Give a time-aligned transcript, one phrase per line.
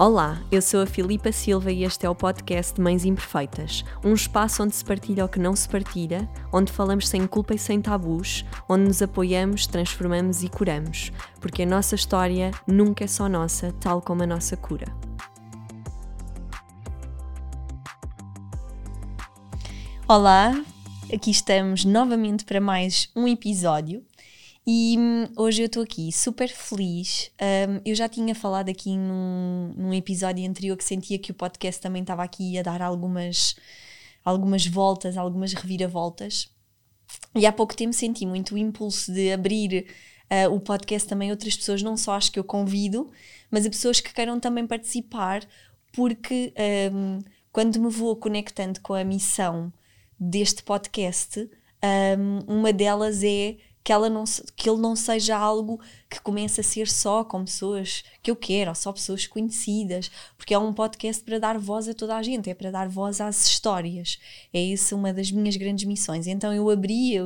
[0.00, 4.14] Olá, eu sou a Filipa Silva e este é o podcast de Mães Imperfeitas, um
[4.14, 7.80] espaço onde se partilha o que não se partilha, onde falamos sem culpa e sem
[7.80, 13.74] tabus, onde nos apoiamos, transformamos e curamos, porque a nossa história nunca é só nossa,
[13.80, 14.86] tal como a nossa cura.
[20.06, 20.52] Olá,
[21.12, 24.04] aqui estamos novamente para mais um episódio
[24.70, 27.30] e hum, hoje eu estou aqui super feliz.
[27.40, 31.80] Um, eu já tinha falado aqui num, num, episódio anterior que sentia que o podcast
[31.80, 33.56] também estava aqui a dar algumas,
[34.22, 36.50] algumas voltas, algumas reviravoltas.
[37.34, 39.86] E há pouco tempo senti muito o impulso de abrir
[40.30, 43.10] uh, o podcast também a outras pessoas, não só as que eu convido,
[43.50, 45.48] mas a pessoas que queiram também participar,
[45.94, 46.52] porque
[46.92, 49.72] um, quando me vou conectando com a missão
[50.20, 51.48] deste podcast,
[52.18, 53.56] um, uma delas é
[53.88, 54.24] que, ela não,
[54.54, 58.70] que ele não seja algo que comece a ser só com pessoas que eu quero,
[58.70, 62.48] ou só pessoas conhecidas, porque é um podcast para dar voz a toda a gente,
[62.48, 64.18] é para dar voz às histórias.
[64.52, 66.26] É isso uma das minhas grandes missões.
[66.26, 67.16] Então eu abri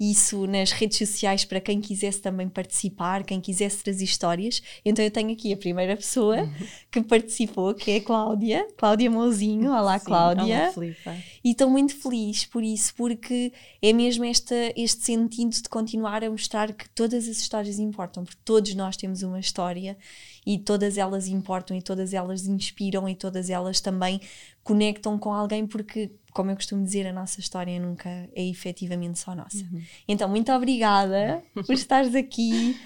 [0.00, 4.60] isso nas redes sociais para quem quisesse também participar, quem quisesse trazer histórias.
[4.84, 6.66] Então eu tenho aqui a primeira pessoa uhum.
[6.90, 9.70] que participou, que é a Cláudia, Cláudia Mouzinho.
[9.70, 10.44] Olá, Sim, Cláudia.
[10.44, 10.72] Olá,
[11.44, 16.30] E estou muito feliz por isso, porque é mesmo esta, este sentido de continuar a
[16.30, 19.96] mostrar que todas as histórias importam, porque todos nós temos uma história
[20.46, 24.20] e todas elas importam e todas elas inspiram e todas elas também
[24.62, 29.34] conectam com alguém porque como eu costumo dizer, a nossa história nunca é efetivamente só
[29.34, 29.56] nossa.
[29.56, 29.82] Uhum.
[30.06, 32.78] Então, muito obrigada por estares aqui,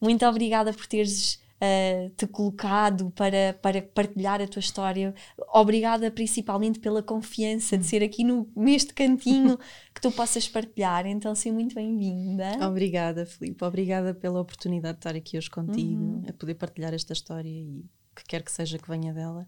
[0.00, 5.14] muito obrigada por teres uh, te colocado para, para partilhar a tua história.
[5.52, 9.58] Obrigada principalmente pela confiança de ser aqui no, neste cantinho
[9.94, 11.06] que tu possas partilhar.
[11.06, 12.66] Então, seja muito bem-vinda.
[12.66, 13.64] Obrigada, Filipe.
[13.64, 16.22] Obrigada pela oportunidade de estar aqui hoje contigo, uhum.
[16.28, 19.46] a poder partilhar esta história e o que quer que seja que venha dela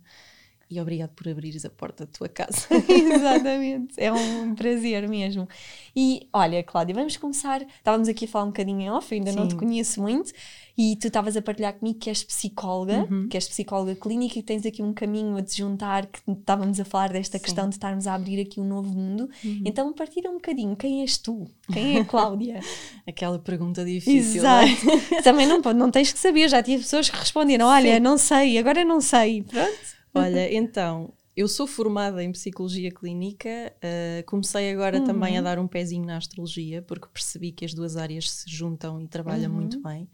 [0.71, 2.67] e obrigado por abrires a porta da tua casa.
[2.89, 5.49] Exatamente, é um prazer mesmo.
[5.97, 7.63] E olha, Cláudia, vamos começar.
[7.63, 9.39] Estávamos aqui a falar um bocadinho em off, ainda Sim.
[9.39, 10.33] não te conheço muito,
[10.77, 13.29] e tu estavas a partilhar comigo que és psicóloga, uhum.
[13.29, 17.13] que és psicóloga clínica e tens aqui um caminho a desjuntar, que estávamos a falar
[17.13, 17.45] desta Sim.
[17.45, 19.29] questão de estarmos a abrir aqui um novo mundo.
[19.43, 19.63] Uhum.
[19.65, 21.51] Então, partilha um bocadinho, quem és tu?
[21.73, 22.61] Quem é a Cláudia?
[23.09, 24.47] Aquela pergunta difícil.
[24.47, 24.65] É?
[24.65, 25.15] Exato.
[25.15, 25.23] É?
[25.23, 28.01] Também não, não tens que saber, já tive pessoas que responderam: olha, Sim.
[28.01, 29.43] não sei, agora não sei.
[29.43, 29.98] Pronto.
[30.19, 35.05] Olha, então, eu sou formada em psicologia clínica, uh, comecei agora uhum.
[35.05, 39.01] também a dar um pezinho na astrologia, porque percebi que as duas áreas se juntam
[39.01, 39.57] e trabalham uhum.
[39.57, 40.09] muito bem.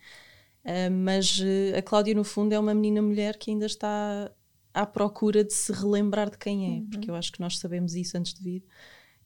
[0.65, 4.31] Uh, mas uh, a Cláudia, no fundo, é uma menina mulher que ainda está
[4.75, 6.87] à procura de se relembrar de quem é, uhum.
[6.91, 8.65] porque eu acho que nós sabemos isso antes de vir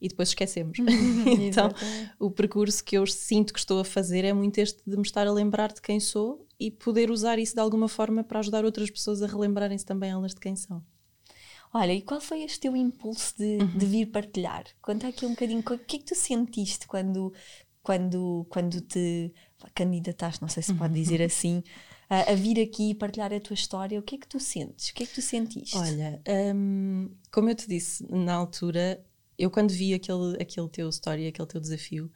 [0.01, 0.79] e depois esquecemos.
[0.79, 1.25] Uhum.
[1.43, 1.69] então,
[2.19, 5.27] o percurso que eu sinto que estou a fazer é muito este de me estar
[5.27, 8.91] a lembrar de quem sou e poder usar isso de alguma forma para ajudar outras
[8.91, 10.83] pessoas a relembrarem-se também elas de quem são.
[11.73, 13.79] Olha, e qual foi este teu impulso de, uhum.
[13.79, 14.65] de vir partilhar?
[14.81, 17.33] Conta aqui um bocadinho, o que é que tu sentiste quando,
[17.83, 19.33] quando, quando te
[19.75, 21.27] candidataste, não sei se pode dizer uhum.
[21.27, 21.63] assim,
[22.09, 23.99] a, a, vir aqui e partilhar a tua história?
[23.99, 24.89] O que é que tu sentes?
[24.89, 25.77] O que é que tu sentiste?
[25.77, 26.23] Olha,
[26.55, 29.05] hum, como eu te disse na altura,
[29.39, 32.11] eu quando vi aquele, aquele teu story, aquele teu desafio,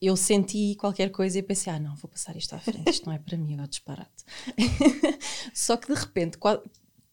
[0.00, 3.12] eu senti qualquer coisa e pensei, ah não, vou passar isto à frente, isto não
[3.12, 4.24] é para mim, agora disparate.
[5.52, 6.62] Só que de repente qual,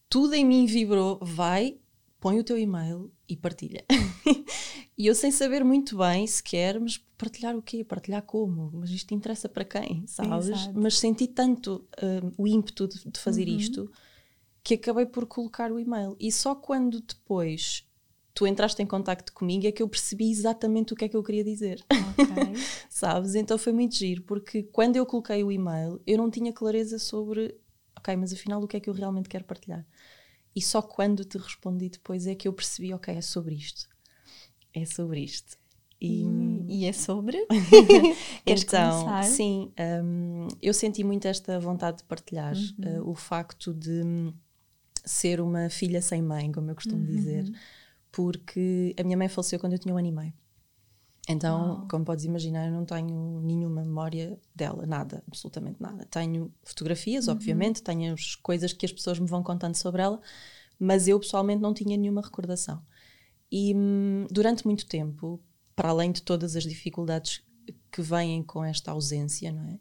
[0.09, 1.78] tudo em mim vibrou, vai,
[2.20, 3.84] põe o teu e-mail e partilha.
[4.98, 7.84] e eu sem saber muito bem sequer, mas partilhar o quê?
[7.84, 8.72] Partilhar como?
[8.74, 10.48] Mas isto interessa para quem, sabes?
[10.48, 10.80] Exato.
[10.80, 13.58] Mas senti tanto uh, o ímpeto de, de fazer uhum.
[13.58, 13.92] isto
[14.64, 16.16] que acabei por colocar o e-mail.
[16.19, 17.87] E só quando depois
[18.38, 21.24] tu entraste em contacto comigo é que eu percebi exatamente o que é que eu
[21.24, 21.84] queria dizer.
[21.90, 22.53] Okay.
[22.88, 23.34] Sabes?
[23.34, 27.58] Então foi muito giro, porque quando eu coloquei o e-mail, eu não tinha clareza sobre,
[27.98, 29.84] ok, mas afinal o que é que eu realmente quero partilhar?
[30.56, 33.90] E só quando te respondi depois é que eu percebi, ok, é sobre isto.
[34.72, 35.58] É sobre isto.
[36.00, 36.24] E,
[36.68, 37.44] e é sobre?
[38.46, 39.24] então, começar?
[39.24, 39.72] sim,
[40.04, 43.02] um, eu senti muito esta vontade de partilhar uhum.
[43.02, 44.31] uh, o facto de
[45.04, 47.16] ser uma filha sem mãe, como eu costumo uhum.
[47.16, 47.51] dizer
[48.12, 50.33] porque a minha mãe faleceu quando eu tinha um ano e meio.
[51.30, 56.06] Então, como podes imaginar, eu não tenho nenhuma memória dela, nada, absolutamente nada.
[56.06, 57.33] Tenho fotografias, uhum.
[57.33, 60.21] obviamente, tenho as coisas que as pessoas me vão contando sobre ela,
[60.80, 62.81] mas eu pessoalmente não tinha nenhuma recordação.
[63.51, 65.42] E hum, durante muito tempo,
[65.75, 67.44] para além de todas as dificuldades
[67.92, 69.80] que vêm com esta ausência, não é?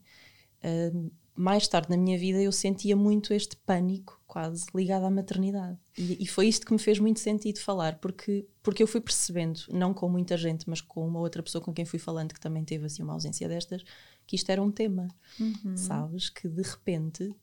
[0.93, 5.79] Hum, mais tarde na minha vida eu sentia muito este pânico quase ligado à maternidade.
[5.97, 9.61] E, e, foi isto que me fez muito sentido falar, porque, porque eu fui percebendo,
[9.71, 12.65] não com muita gente, mas com uma outra pessoa com quem fui falando que também
[12.65, 13.83] teve assim uma ausência destas,
[14.27, 15.77] que isto era um tema, uhum.
[15.77, 16.29] sabes?
[16.29, 17.35] Que de repente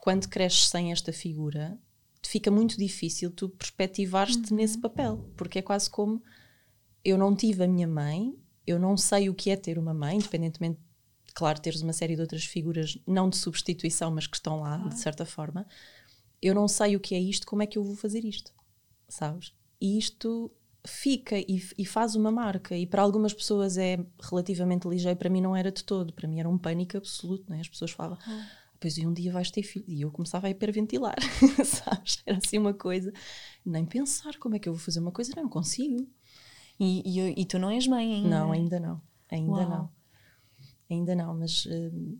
[0.00, 1.78] quando cresces sem esta figura,
[2.22, 4.56] fica muito difícil tu perspectivares-te Uhum.
[4.56, 6.22] nesse papel, porque é quase como
[7.04, 8.34] eu não tive a minha mãe,
[8.66, 10.78] eu não sei o que é ter uma mãe, independentemente,
[11.34, 14.98] claro, teres uma série de outras figuras, não de substituição, mas que estão lá, de
[14.98, 15.66] certa forma.
[16.40, 18.52] Eu não sei o que é isto, como é que eu vou fazer isto,
[19.08, 19.52] sabes?
[19.80, 20.50] E isto
[20.86, 25.40] fica e, e faz uma marca, e para algumas pessoas é relativamente ligeiro, para mim
[25.40, 27.60] não era de todo, para mim era um pânico absoluto, né?
[27.60, 28.18] as pessoas falavam.
[28.80, 29.84] Pois e um dia vais ter filho.
[29.86, 31.16] E eu começava a hiperventilar,
[31.66, 32.22] sabes?
[32.24, 33.12] Era assim uma coisa.
[33.62, 36.08] Nem pensar como é que eu vou fazer uma coisa, não consigo.
[36.78, 38.28] E, e, e tu não és mãe ainda?
[38.30, 39.02] Não, ainda não.
[39.30, 39.68] Ainda Uau.
[39.68, 39.99] não.
[40.90, 42.18] Ainda não, mas hum,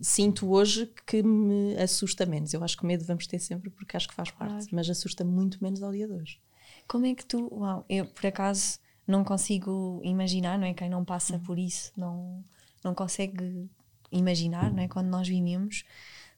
[0.00, 2.54] sinto hoje que me assusta menos.
[2.54, 4.66] Eu acho que medo vamos ter sempre porque acho que faz parte, Claro.
[4.72, 6.40] mas assusta muito menos ao dia de hoje.
[6.86, 7.48] Como é que tu.
[7.52, 10.74] Uau, eu por acaso não consigo imaginar, não é?
[10.74, 11.40] Quem não passa Uhum.
[11.40, 12.44] por isso não,
[12.84, 13.68] não consegue
[14.12, 14.88] imaginar, não é?
[14.88, 15.84] Quando nós vivemos,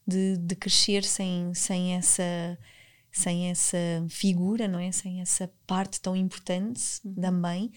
[0.07, 2.59] de, de crescer sem, sem, essa,
[3.13, 3.77] sem essa
[4.09, 4.91] figura, não é?
[4.93, 7.13] Sem essa parte tão importante Uhum.
[7.15, 7.71] da mãe.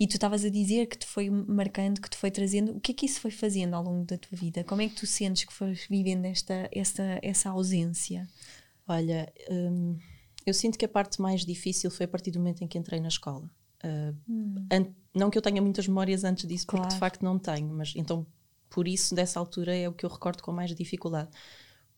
[0.00, 2.72] E tu estavas a dizer que te foi marcando, que te foi trazendo.
[2.72, 4.64] O que é que isso foi fazendo ao longo da tua vida?
[4.64, 8.26] Como é que tu sentes que foste vivendo esta, essa, essa ausência?
[8.88, 9.98] Olha, hum,
[10.46, 12.98] eu sinto que a parte mais difícil foi a partir do momento em que entrei
[12.98, 13.44] na escola.
[13.84, 14.16] Uh,
[14.72, 16.82] an- não que eu tenha muitas memórias antes disso, porque Hum.
[16.82, 16.94] Claro.
[16.94, 18.26] de facto não tenho, mas então
[18.70, 21.28] por isso, dessa altura, é o que eu recordo com mais dificuldade.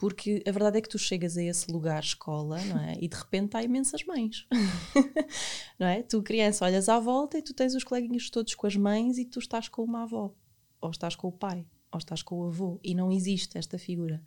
[0.02, 2.96] Porque a verdade é que tu chegas a esse lugar, escola, não é?
[3.00, 4.49] E de repente há imensas mães.
[5.78, 6.02] não é?
[6.02, 9.25] Tu, criança, olhas à volta e tu tens os coleguinhas todos com as mães e
[9.25, 10.34] tu estás com uma avó,
[10.81, 14.20] ou estás com o pai, ou estás com o avô, e não existe esta figura.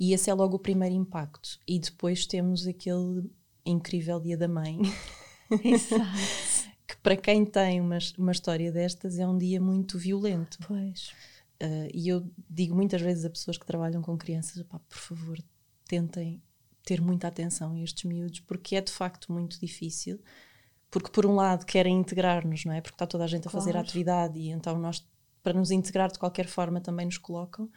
[0.00, 1.60] E esse é logo o primeiro impacto.
[1.68, 3.30] E depois temos aquele
[3.66, 4.78] incrível dia da mãe,
[5.62, 6.06] Exato.
[6.88, 10.56] que para quem tem uma, uma história destas é um dia muito violento.
[10.66, 11.12] pois.
[11.62, 15.38] Uh, e eu digo muitas vezes a pessoas que trabalham com crianças: "Pá, por favor,
[15.86, 16.42] tentem
[16.84, 20.20] ter muita atenção a estes miúdos, porque é de facto muito difícil.
[20.90, 22.80] Porque, por um lado, querem integrar-nos, não é?
[22.80, 25.06] Porque está toda a gente a fazer a atividade e então nós,
[25.42, 27.70] para nos integrar de qualquer forma, também nos colocam.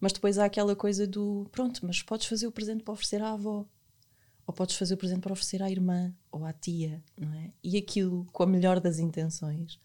[0.00, 3.32] Mas depois há aquela coisa do: pronto, mas podes fazer o presente para oferecer à
[3.32, 3.64] avó,
[4.46, 7.52] ou podes fazer o presente para oferecer à irmã ou à tia, não é?
[7.62, 9.78] E aquilo, com a melhor das intenções,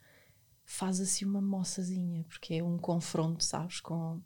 [0.66, 3.80] faz assim uma moçazinha, porque é um confronto, sabes?
[3.80, 4.22] Com,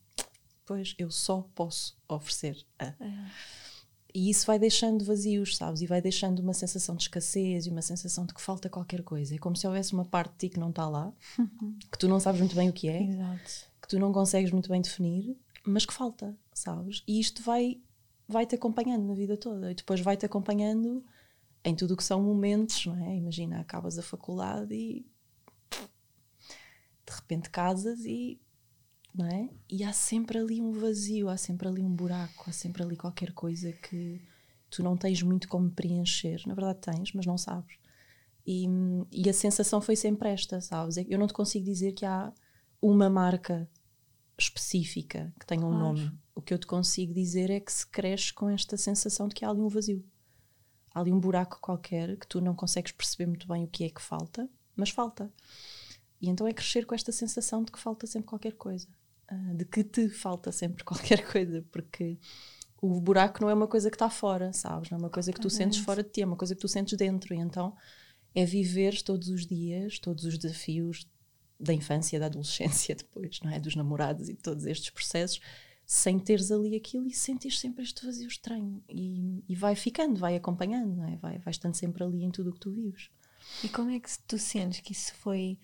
[0.65, 2.93] pois, eu só posso oferecer a.
[4.13, 5.81] E isso vai deixando vazios, sabes?
[5.81, 9.35] E vai deixando uma sensação de escassez e uma sensação de que falta qualquer coisa.
[9.35, 11.13] É como se houvesse uma parte de ti que não está lá,
[11.91, 13.67] que tu não sabes muito bem o que é, Exato.
[13.81, 17.03] que tu não consegues muito bem definir, mas que falta, sabes?
[17.07, 17.79] E isto vai
[18.27, 21.03] vai-te acompanhando na vida toda e depois vai-te acompanhando
[21.63, 23.15] em tudo o que são momentos, não é?
[23.15, 25.05] Imagina, acabas a faculdade e
[27.07, 28.39] de repente casas e
[29.15, 29.49] não é?
[29.69, 33.31] E há sempre ali um vazio, há sempre ali um buraco, há sempre ali qualquer
[33.33, 34.21] coisa que
[34.69, 36.41] tu não tens muito como preencher.
[36.45, 37.77] Na verdade tens, mas não sabes.
[38.45, 38.65] E,
[39.11, 40.97] e a sensação foi sempre esta, sabes?
[40.97, 42.31] Eu não te consigo dizer que há
[42.81, 43.67] uma marca
[44.37, 45.83] específica que tenha um Claro.
[45.97, 46.11] nome.
[46.35, 49.43] O que eu te consigo dizer é que se cresce com esta sensação de que
[49.43, 50.05] há ali um vazio.
[50.93, 53.89] Há ali um buraco qualquer que tu não consegues perceber muito bem o que é
[53.89, 55.31] que falta, mas falta.
[56.21, 58.87] E então é crescer com esta sensação de que falta sempre qualquer coisa.
[59.27, 62.17] Ah, de que te falta sempre qualquer coisa, porque
[62.81, 64.89] o buraco não é uma coisa que está fora, sabes?
[64.89, 66.67] Não é uma coisa que tu sentes fora de ti, é uma coisa que tu
[66.67, 67.33] sentes dentro.
[67.33, 67.75] E então
[68.33, 71.07] é viver todos os dias, todos os desafios
[71.59, 73.59] da infância, da adolescência depois, não é?
[73.59, 75.39] Dos namorados e todos estes processos,
[75.85, 78.83] sem teres ali aquilo e sentires sempre este vazio estranho.
[78.89, 81.15] E, e vai ficando, vai acompanhando, não é?
[81.17, 83.09] Vai, vai estando sempre ali em tudo o que tu vives.
[83.63, 85.57] E como é que tu sentes que isso foi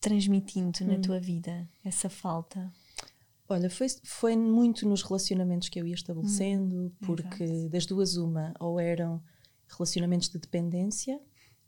[0.00, 2.72] transmitindo na tua vida, essa falta?
[3.48, 8.52] Olha, foi, foi muito nos relacionamentos que eu ia estabelecendo, Hum, porque das duas, uma,
[8.60, 9.22] ou eram
[9.68, 11.18] relacionamentos de dependência,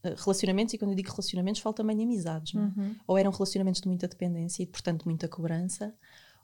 [0.02, 2.59] eh, relacionamentos, e quando eu digo relacionamentos, falo também de amizades, é?
[2.59, 2.95] Uhum.
[3.07, 5.95] ou eram relacionamentos de muita dependência e, portanto, muita cobrança,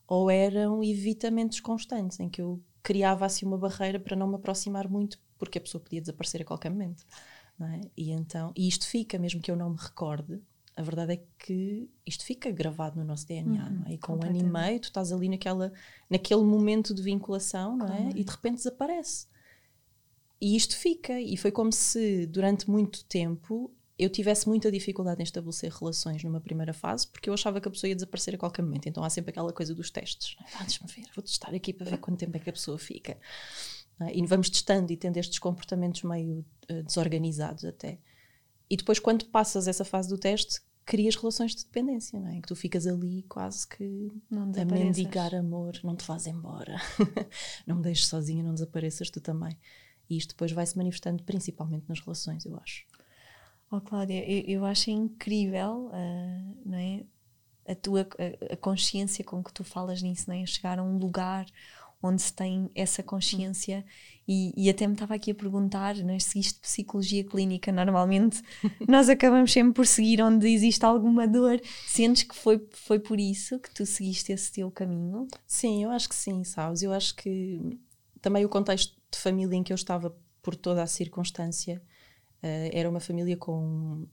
[0.07, 4.89] ou eram evitamentos constantes, em que eu criava assim uma barreira para não me aproximar
[4.89, 7.05] muito, porque a pessoa podia desaparecer a qualquer momento.
[7.61, 7.81] É?
[7.97, 10.41] E então, e isto fica, mesmo que eu não me recorde,
[10.77, 13.95] a verdade é que isto fica gravado no nosso DNA, Uhum, não é?
[13.95, 15.73] E com um ano e meio, tu estás ali naquela,
[16.11, 18.03] naquele momento de vinculação, não é?
[18.03, 18.19] Claro.
[18.19, 19.27] E de repente desaparece.
[20.41, 25.25] E isto fica, e foi como se durante muito tempo eu tivesse muita dificuldade em
[25.25, 28.61] estabelecer relações numa primeira fase, porque eu achava que a pessoa ia desaparecer a qualquer
[28.61, 28.87] momento.
[28.87, 30.37] Então há sempre aquela coisa dos testes.
[30.39, 30.45] é?
[30.61, 33.17] Ah, Deixa-me ver, vou testar aqui para ver quanto tempo é que a pessoa fica.
[34.01, 34.15] é?
[34.15, 37.99] E vamos testando e tendo estes comportamentos meio eh, desorganizados até.
[38.69, 42.41] E depois, quando passas essa fase do teste, crias relações de dependência, não é?
[42.41, 46.77] Que tu ficas ali quase que a mendigar amor, não te faz embora,
[47.67, 49.59] não me deixes sozinha, não desapareças tu também.
[50.09, 52.85] E isto depois vai se manifestando principalmente nas relações, eu acho.
[53.71, 57.05] Oh, Cláudia, eu, eu acho incrível, uh, não é?
[57.69, 60.47] A tua a, a, consciência com que tu falas nisso, não é?
[60.47, 61.47] Chegar a um lugar
[62.03, 63.85] onde se tem essa consciência
[64.29, 66.19] e, e até me estava aqui a perguntar, não é?
[66.19, 68.43] seguiste psicologia clínica, normalmente
[68.87, 73.59] nós acabamos sempre por seguir onde existe alguma dor, sentes que foi, foi por isso
[73.59, 75.27] que tu seguiste esse teu caminho?
[75.47, 77.79] Sim, eu acho que sim, sabes, eu acho que
[78.21, 81.83] também o contexto de família em que eu estava por toda a circunstância
[82.43, 84.07] uh, era uma família com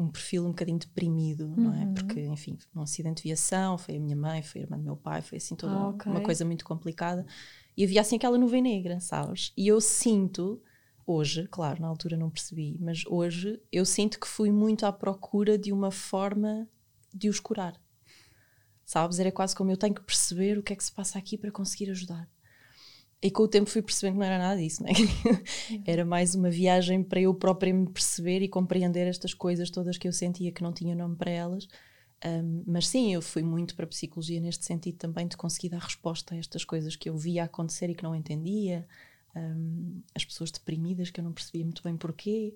[0.00, 1.56] um perfil um bocadinho deprimido, uhum.
[1.56, 1.84] não é?
[1.84, 1.94] Uhum.
[1.94, 4.96] Porque, enfim, um acidente de viação, foi a minha mãe, foi a irmã do meu
[4.96, 6.10] pai, foi assim toda ah, okay.
[6.10, 7.26] uma coisa muito complicada.
[7.76, 9.52] E havia assim aquela nuvem negra, sabes?
[9.56, 10.60] E eu sinto,
[11.06, 15.58] hoje, claro, na altura não percebi, mas hoje eu sinto que fui muito à procura
[15.58, 16.66] de uma forma
[17.14, 17.78] de os curar.
[18.84, 19.18] Sabes?
[19.18, 21.50] Era quase como eu tenho que perceber o que é que se passa aqui para
[21.52, 22.28] conseguir ajudar.
[23.22, 24.90] E com o tempo fui percebendo que não era nada disso, né?
[25.84, 30.08] era mais uma viagem para eu própria me perceber e compreender estas coisas todas que
[30.08, 31.68] eu sentia que não tinha nome para elas.
[32.24, 35.80] Um, mas sim, eu fui muito para a psicologia neste sentido também de conseguir dar
[35.80, 38.86] resposta a estas coisas que eu via acontecer e que não entendia,
[39.36, 42.54] um, as pessoas deprimidas que eu não percebia muito bem porquê.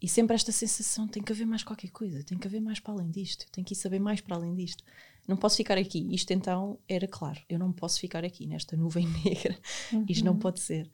[0.00, 2.94] E sempre esta sensação: tem que haver mais qualquer coisa, tem que haver mais para
[2.94, 4.82] além disto, tem que ir saber mais para além disto
[5.26, 6.06] não posso ficar aqui.
[6.14, 9.58] Isto então era claro, eu não posso ficar aqui nesta nuvem negra,
[9.92, 10.04] uhum.
[10.08, 10.90] isto não pode ser.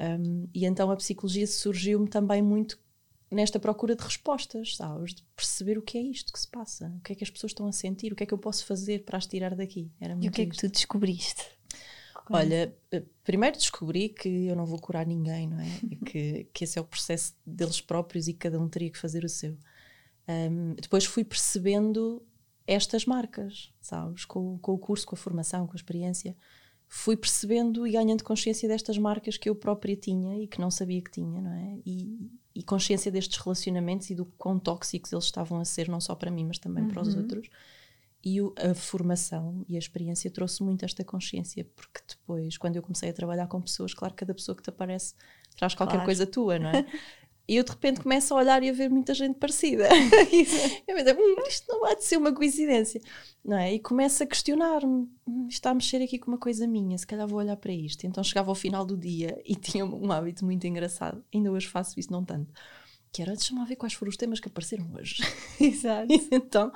[0.00, 2.78] Um, e então a psicologia surgiu-me também muito
[3.30, 5.14] nesta procura de respostas, sabes?
[5.14, 7.50] De perceber o que é isto que se passa, o que é que as pessoas
[7.50, 9.90] estão a sentir, o que é que eu posso fazer para as tirar daqui.
[10.00, 10.52] Era muito e o que isto.
[10.52, 11.44] é que tu descobriste?
[12.28, 15.70] Olha, eh, primeiro descobri que eu não vou curar ninguém, não é?
[16.04, 19.24] que, que esse é o processo deles próprios e que cada um teria que fazer
[19.24, 19.56] o seu.
[20.28, 22.20] Um, depois fui percebendo
[22.66, 24.24] estas marcas, sabes?
[24.24, 26.36] Com, com o curso, com a formação, com a experiência,
[26.88, 31.02] fui percebendo e ganhando consciência destas marcas que eu própria tinha e que não sabia
[31.02, 31.78] que tinha, não é?
[31.84, 36.14] E, e consciência destes relacionamentos e do quão tóxicos eles estavam a ser, não só
[36.14, 36.90] para mim, mas também uhum.
[36.90, 37.22] para os uhum.
[37.22, 37.48] outros.
[38.24, 42.82] E o, a formação e a experiência trouxe muito esta consciência, porque depois, quando eu
[42.82, 45.14] comecei a trabalhar com pessoas, claro que cada pessoa que te aparece
[45.56, 46.06] traz qualquer claro.
[46.06, 46.84] coisa tua, não é?
[47.48, 49.88] E eu de repente começo a olhar e a ver muita gente parecida.
[50.86, 53.00] eu penso, hum, isto não vai ser uma coincidência.
[53.44, 53.74] Não é?
[53.74, 57.26] E começo a questionar-me: hum, está a mexer aqui com uma coisa minha, se calhar
[57.26, 58.04] vou olhar para isto.
[58.04, 61.24] Então chegava ao final do dia e tinha um hábito muito engraçado.
[61.32, 62.52] Ainda hoje faço isso, não tanto.
[63.12, 65.22] Que era, deixa-me ver quais foram os temas que apareceram hoje.
[65.60, 66.08] Exato.
[66.32, 66.72] Então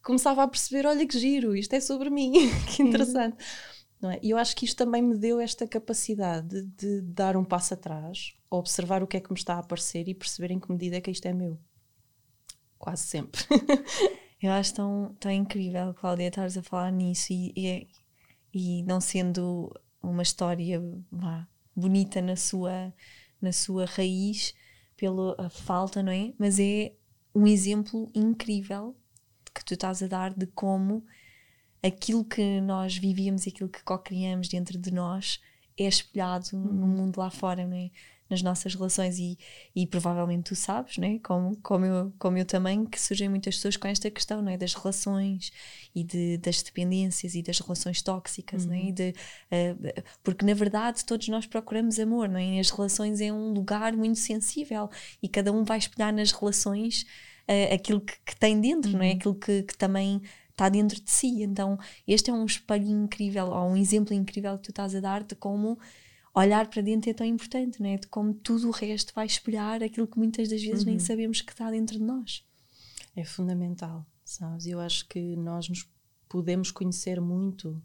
[0.00, 2.32] começava a perceber: olha que giro, isto é sobre mim,
[2.70, 3.36] que interessante.
[4.04, 4.20] Não é?
[4.22, 8.36] E eu acho que isto também me deu esta capacidade de, dar um passo atrás
[8.50, 11.00] observar o que é que me está a aparecer e perceber em que medida é
[11.00, 11.58] que isto é meu.
[12.78, 13.40] Quase sempre.
[14.42, 17.88] Eu acho tão, tão incrível, Cláudia, estares a falar nisso e, e,
[18.52, 22.92] e não sendo uma história vá, bonita na sua,
[23.40, 24.54] na sua raiz,
[24.98, 26.34] pela falta, não é?
[26.38, 26.92] Mas é
[27.34, 28.94] um exemplo incrível
[29.54, 31.06] que tu estás a dar de como
[31.84, 35.40] aquilo que nós vivíamos, aquilo que co-criamos dentro de nós
[35.76, 36.86] é espelhado no uhum.
[36.88, 37.90] mundo lá fora, não é?
[38.28, 39.38] nas nossas relações e,
[39.76, 41.18] e provavelmente tu sabes, né?
[41.22, 44.56] como, como, eu, como eu também, que surgem muitas pessoas com esta questão né?
[44.56, 45.52] das relações
[45.94, 48.78] e de, das dependências e das relações tóxicas, né?
[48.78, 48.86] uhum.
[48.86, 48.92] né?
[48.92, 52.56] de, uh, porque na verdade todos nós procuramos amor não é?
[52.56, 54.90] e as relações é um lugar muito sensível
[55.22, 57.02] e cada um vai espelhar nas relações
[57.48, 58.98] uh, aquilo que, que, tem dentro, uhum.
[58.98, 59.10] não é?
[59.10, 59.16] Uhum.
[59.16, 60.22] aquilo que, que também
[60.54, 61.42] está dentro de si.
[61.42, 65.22] Então, este é um espelho incrível, ou um exemplo incrível que tu estás a dar
[65.22, 65.78] de como
[66.34, 67.96] olhar para dentro é tão importante, não é?
[67.96, 70.90] De como tudo o resto vai espelhar aquilo que muitas das vezes uhum.
[70.90, 72.44] nem sabemos que está dentro de nós.
[73.14, 74.66] É fundamental, sabes?
[74.66, 75.88] Eu acho que nós nos
[76.28, 77.80] podemos conhecer muito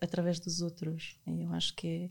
[0.00, 1.18] através dos outros.
[1.26, 2.10] Eu acho que é,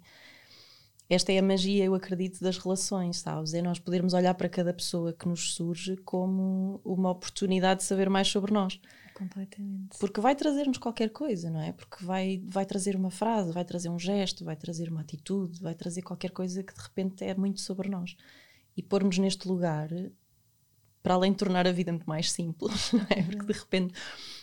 [1.10, 3.56] esta é a magia, eu acredito, das relações, sabes?
[3.56, 8.10] É nós podermos olhar para cada pessoa que nos surge como uma oportunidade de saber
[8.10, 8.80] mais sobre nós.
[9.24, 9.98] Completamente.
[10.00, 11.72] Porque vai trazer-nos qualquer coisa, não é?
[11.72, 15.74] Porque vai, vai trazer uma frase, vai trazer um gesto, vai trazer uma atitude, vai
[15.74, 18.16] trazer qualquer coisa que de repente é muito sobre nós.
[18.76, 19.90] E pormos neste lugar,
[21.02, 23.24] para além de tornar a vida muito mais simples, não é?
[23.24, 23.94] Porque de repente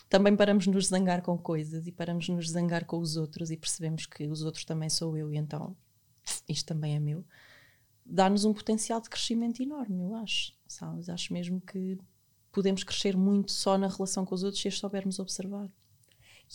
[0.08, 3.50] também paramos de nos zangar com coisas e paramos de nos zangar com os outros
[3.50, 5.76] e percebemos que os outros também sou eu e então
[6.49, 7.25] isto também é meu.
[8.04, 10.52] Dá-nos um potencial de crescimento enorme, eu acho.
[10.66, 11.08] Sabes?
[11.08, 11.99] Acho mesmo que
[12.52, 15.69] podemos crescer muito só na relação com os outros se as soubermos observar.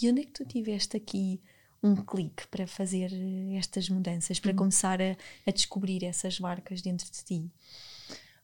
[0.02, 1.42] E onde é que tu tiveste aqui
[1.82, 4.58] um clique para fazer eh, estas mudanças, para uhum.
[4.58, 7.52] começar a, a, descobrir essas marcas dentro de ti?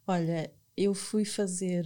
[0.08, 1.86] Olha, eu fui fazer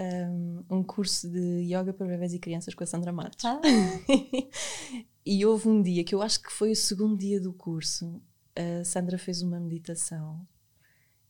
[0.00, 3.44] um, um curso de yoga para bebés e crianças com a Sandra Matos.
[3.44, 3.60] Ah,
[5.30, 8.18] E houve um dia que eu acho que foi o segundo dia do curso,
[8.56, 10.48] a Sandra fez uma meditação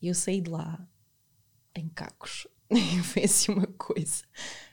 [0.00, 0.88] e eu saí de lá
[1.74, 2.46] em cacos.
[3.04, 4.24] Foi assim uma coisa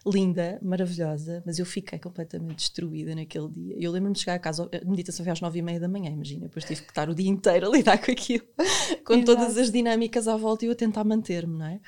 [0.06, 3.76] linda, maravilhosa, mas eu fiquei completamente destruída naquele dia.
[3.80, 6.12] Eu lembro-me de chegar a casa, a meditação foi às nove e meia da manhã,
[6.12, 8.46] imagina, depois tive que estar o dia inteiro a lidar com aquilo,
[9.04, 9.26] com Exato.
[9.26, 11.80] todas as dinâmicas à volta e eu a tentar manter-me, não é?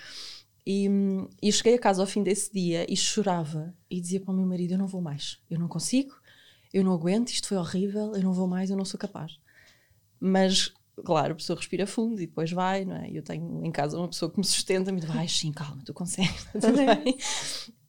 [0.66, 0.90] E,
[1.42, 4.36] e eu cheguei a casa ao fim desse dia e chorava e dizia para o
[4.36, 6.14] meu marido: Eu não vou mais, eu não consigo,
[6.74, 9.40] eu não aguento, isto foi horrível, eu não vou mais, eu não sou capaz.
[10.20, 10.74] Mas,
[11.04, 13.10] claro, a pessoa respira fundo e depois vai, não é?
[13.12, 15.94] Eu tenho em casa uma pessoa que me sustenta, me diz: Vai, sim, calma, tu
[15.94, 17.18] consegues, tudo bem.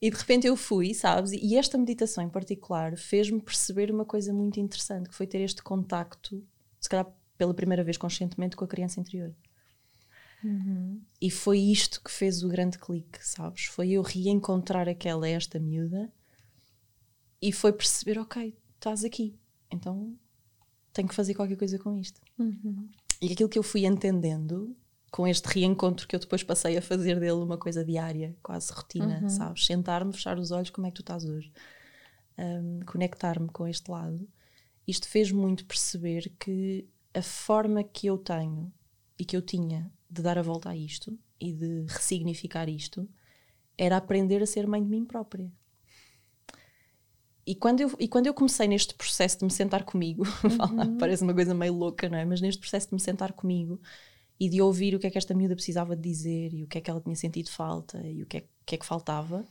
[0.01, 1.33] E de repente eu fui, sabes?
[1.33, 5.63] E esta meditação em particular fez-me perceber uma coisa muito interessante, que foi ter este
[5.63, 6.45] contacto,
[6.81, 9.35] se calhar pela primeira vez conscientemente, com a criança interior.
[10.45, 11.01] uhum.
[11.21, 13.65] E foi isto que fez o grande clique, sabes?
[13.65, 16.13] Foi eu reencontrar aquela esta miúda
[17.41, 19.39] e foi perceber, ok, estás aqui,
[19.71, 20.17] então
[20.99, 22.21] tenho que fazer qualquer coisa com isto.
[22.39, 22.89] Uhum.
[23.23, 24.77] E aquilo que eu fui entendendo
[25.11, 29.21] com este reencontro que eu depois passei a fazer dele uma coisa diária, quase rotina,
[29.23, 29.29] Uhum.
[29.29, 29.65] sabes?
[29.65, 31.51] Sentar-me, fechar os olhos, como é que tu estás hoje?
[32.37, 34.29] Um, Conectar-me com este lado.
[34.87, 38.73] Isto fez muito perceber que a forma que eu tenho
[39.19, 43.09] e que eu tinha de dar a volta a isto e de ressignificar isto
[43.77, 45.51] era aprender a ser mãe de mim própria.
[47.49, 50.25] E quando, eu, e quando eu comecei neste processo de me sentar comigo,
[51.01, 52.25] parece uma coisa meio louca, não é?
[52.27, 53.81] Mas neste processo de me sentar comigo
[54.39, 56.79] e de ouvir o que é que esta miúda precisava de dizer e o que
[56.79, 59.47] é que ela tinha sentido falta e o que é, que, é que faltava,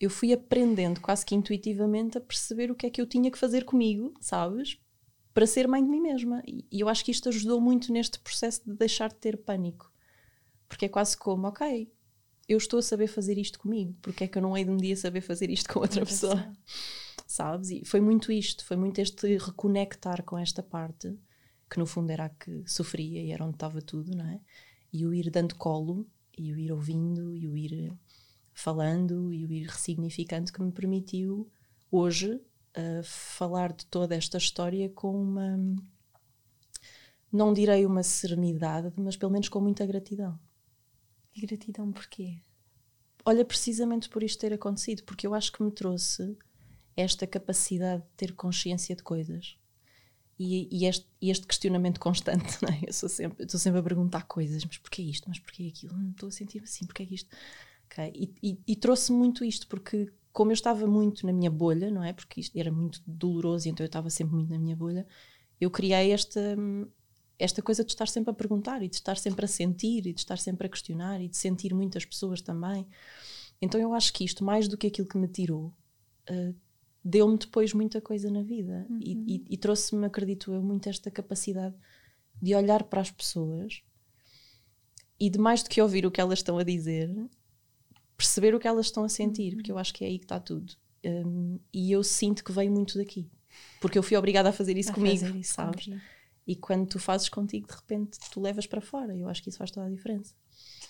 [0.00, 3.38] eu fui aprendendo quase que intuitivamente a perceber o que é que eu tinha que
[3.38, 4.78] fazer comigo, sabes?
[5.34, 6.42] Para ser mãe de mim mesma.
[6.46, 9.92] E, e eu acho que isto ajudou muito neste processo de deixar de ter pânico.
[10.68, 11.90] Porque é quase como, ok,
[12.48, 14.76] eu estou a saber fazer isto comigo, porque é que eu não hei de um
[14.76, 16.36] dia saber fazer isto com outra Outra pessoa?
[16.36, 16.56] pessoa.
[17.28, 17.68] Sabes?
[17.70, 21.14] E foi muito isto, foi muito este reconectar com esta parte,
[21.70, 24.40] que no fundo era a que sofria e era onde estava tudo, não é?
[24.90, 26.06] E o ir dando colo,
[26.38, 27.92] e o ir ouvindo, e o ir
[28.54, 31.46] falando, e o ir ressignificando, que me permitiu
[31.92, 35.54] hoje uh, falar de toda esta história com uma.
[37.30, 40.40] Não direi uma serenidade, mas pelo menos com muita gratidão.
[41.36, 42.40] E gratidão porquê?
[43.22, 46.34] Olha, precisamente por isto ter acontecido, porque eu acho que me trouxe
[47.00, 49.56] esta capacidade de ter consciência de coisas
[50.38, 52.80] e, e este, e este questionamento constante, não é?
[52.86, 55.28] Eu sempre, estou sempre a perguntar coisas, mas porquê isto?
[55.28, 55.94] Mas porquê aquilo?
[55.94, 57.28] Hum, Estou a sentir assim, porquê isto?
[57.86, 61.90] Ok, E, e, e trouxe muito isto, porque como eu estava muito na minha bolha,
[61.90, 62.12] não é?
[62.12, 65.06] Porque isto era muito doloroso, então eu estava sempre muito na minha bolha,
[65.60, 66.56] eu criei esta,
[67.38, 70.20] esta coisa de estar sempre a perguntar e de estar sempre a sentir e de
[70.20, 72.86] estar sempre a questionar e de sentir muitas pessoas também.
[73.60, 75.74] Então eu acho que isto, mais do que aquilo que me tirou,
[76.30, 76.54] uh,
[77.04, 81.74] deu-me depois muita coisa na vida e, e, e trouxe-me, acredito eu, muito esta capacidade
[82.40, 83.82] de olhar para as pessoas
[85.18, 87.10] e de mais do que ouvir o que elas estão a dizer,
[88.16, 90.38] perceber o que elas estão a sentir, porque eu acho que é aí que está
[90.38, 90.74] tudo.
[91.04, 93.28] Um, e eu sinto que veio muito daqui,
[93.80, 95.88] porque eu fui obrigada a fazer isso A comigo, fazer isso sabes?
[96.46, 99.14] E quando tu fazes contigo, de repente tu levas para fora.
[99.14, 100.34] Eu acho que isso faz toda a diferença.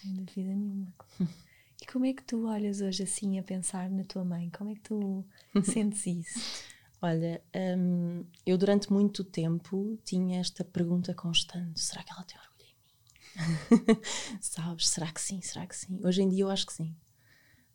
[0.01, 0.95] Sem dúvida nenhuma.
[1.81, 4.51] E como é que tu olhas hoje assim a pensar na tua mãe?
[4.51, 5.25] Como é que tu
[5.63, 6.65] sentes isso?
[7.01, 7.41] Olha,
[7.77, 13.95] hum, eu durante muito tempo tinha esta pergunta constante: será que ela tem orgulho em
[13.95, 14.01] mim?
[14.41, 14.89] Sabes?
[14.89, 15.41] Será que sim?
[15.41, 16.01] Será que sim?
[16.03, 16.97] Hoje em dia eu acho que sim.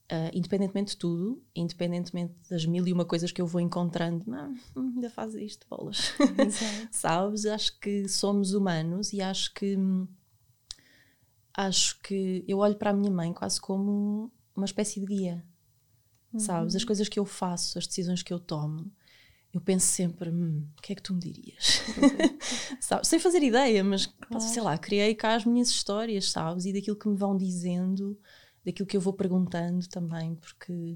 [0.09, 4.53] Ah, independentemente de tudo, independentemente das mil e uma coisas que eu vou encontrando, não,
[4.75, 6.13] hum, ainda faz isto, bolas.
[6.91, 7.45] Sabes?
[7.45, 10.07] Acho que somos humanos e acho que hum,
[11.53, 15.45] acho que eu olho para a minha mãe quase como uma espécie de guia.
[16.35, 16.75] Sabes?
[16.75, 18.91] As coisas que eu faço, as decisões que eu tomo,
[19.53, 21.81] eu penso sempre, hum, o que é que tu me dirias?
[22.81, 23.07] sabes?
[23.07, 26.65] Sem fazer ideia, mas sei lá, criei cá as minhas histórias, sabes?
[26.65, 28.19] E daquilo que me vão dizendo,
[28.65, 30.95] daquilo que eu vou perguntando também, porque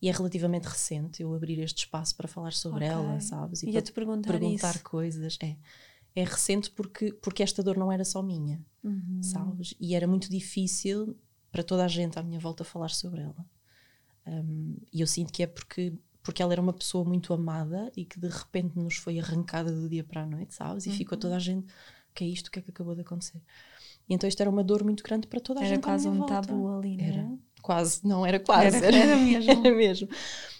[0.00, 2.88] e é relativamente recente eu abrir este espaço para falar sobre Ok.
[2.88, 3.62] ela, sabes?
[3.62, 4.84] E Ia-te para perguntar perguntar isso.
[4.84, 5.38] coisas.
[5.42, 5.56] É.
[6.16, 9.22] É recente porque, porque esta dor não era só minha, Uhum.
[9.22, 9.74] sabes?
[9.78, 11.16] E era muito difícil
[11.52, 13.46] para toda a gente à minha volta falar sobre ela.
[14.26, 18.04] Um, e eu sinto que é porque, porque ela era uma pessoa muito amada e
[18.04, 20.86] que de repente nos foi arrancada do dia para a noite, sabes?
[20.86, 22.48] E ficou toda a gente, o que é isto?
[22.48, 23.40] O que é que acabou de acontecer?
[24.08, 25.84] E então isto era uma dor muito grande para toda a Era gente.
[25.84, 26.46] à quase minha um volta.
[26.48, 27.18] tabu ali, não Era.
[27.18, 27.38] era?
[27.62, 29.50] Quase, não era quase, Era- era mesmo.
[29.66, 30.08] era mesmo.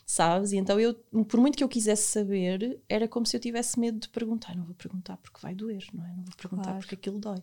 [0.06, 0.52] Sabes?
[0.52, 0.94] E então eu,
[1.28, 4.54] por muito que eu quisesse saber, era como se eu tivesse medo de perguntar.
[4.56, 6.08] Não vou perguntar porque vai doer, não é?
[6.14, 6.78] Não vou perguntar Claro.
[6.78, 7.42] porque aquilo dói.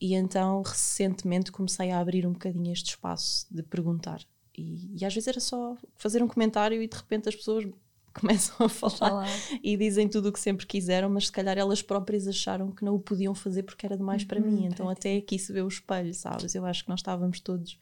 [0.00, 4.22] E então, recentemente, comecei a abrir um bocadinho este espaço de perguntar
[4.56, 7.64] E, e às vezes era só fazer um comentário e de repente as pessoas
[8.12, 9.28] começam a falar
[9.62, 12.94] e dizem tudo o que sempre quiseram, mas se calhar elas próprias acharam que não
[12.96, 14.62] o podiam fazer porque era demais para mim.
[14.62, 16.54] Uhum, Então até aqui se vê o espelho, sabes?
[16.54, 17.78] Eu acho que nós estávamos todos.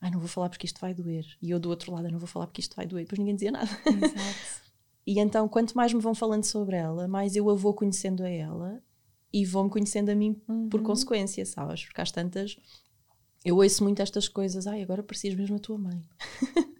[0.00, 1.24] Ai, não vou falar porque isto vai doer.
[1.40, 3.04] E eu do outro lado, não vou falar porque isto vai doer.
[3.04, 3.70] Depois ninguém dizia nada.
[3.86, 4.66] Exato.
[5.08, 8.28] E então, quanto mais me vão falando sobre ela, mais eu a vou conhecendo a
[8.28, 8.82] ela
[9.32, 10.34] e vou-me conhecendo a mim
[10.68, 10.82] por Uhum.
[10.86, 11.84] consequência, sabes?
[11.84, 12.56] Porque às tantas
[13.44, 16.02] eu ouço muito estas coisas, ai, agora parecias mesmo a tua mãe.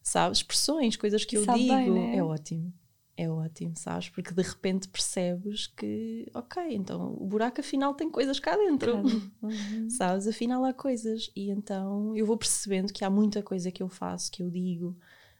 [0.00, 0.38] sabes?
[0.38, 1.74] Expressões, coisas que eu Sabe digo.
[1.74, 2.16] bem, né?
[2.16, 2.72] É ótimo.
[3.18, 4.10] É ótimo, sabes?
[4.10, 8.92] Porque de repente percebes que, ok, então o buraco afinal tem coisas cá dentro.
[9.42, 9.88] Uhum.
[9.88, 10.26] Sabes?
[10.26, 11.30] Afinal há coisas.
[11.34, 14.96] E então eu vou percebendo que há muita coisa que eu faço, que eu digo,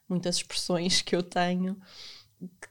[0.08, 1.76] muitas expressões que eu tenho,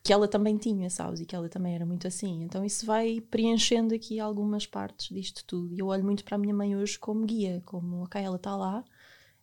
[0.04, 1.20] que ela também tinha, sabes?
[1.20, 2.44] E que ela também era muito assim.
[2.44, 5.74] Então isso vai preenchendo aqui algumas partes disto tudo.
[5.74, 8.56] E eu olho muito para a minha mãe hoje como guia, como, ok, ela está
[8.56, 8.84] lá.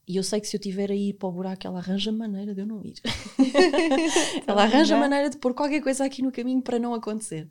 [0.06, 2.54] E eu sei que se eu tiver a ir para o buraco, ela arranja maneira
[2.54, 2.94] de eu não ir.
[4.46, 7.48] ela arranja maneira de pôr qualquer coisa aqui no caminho para não acontecer.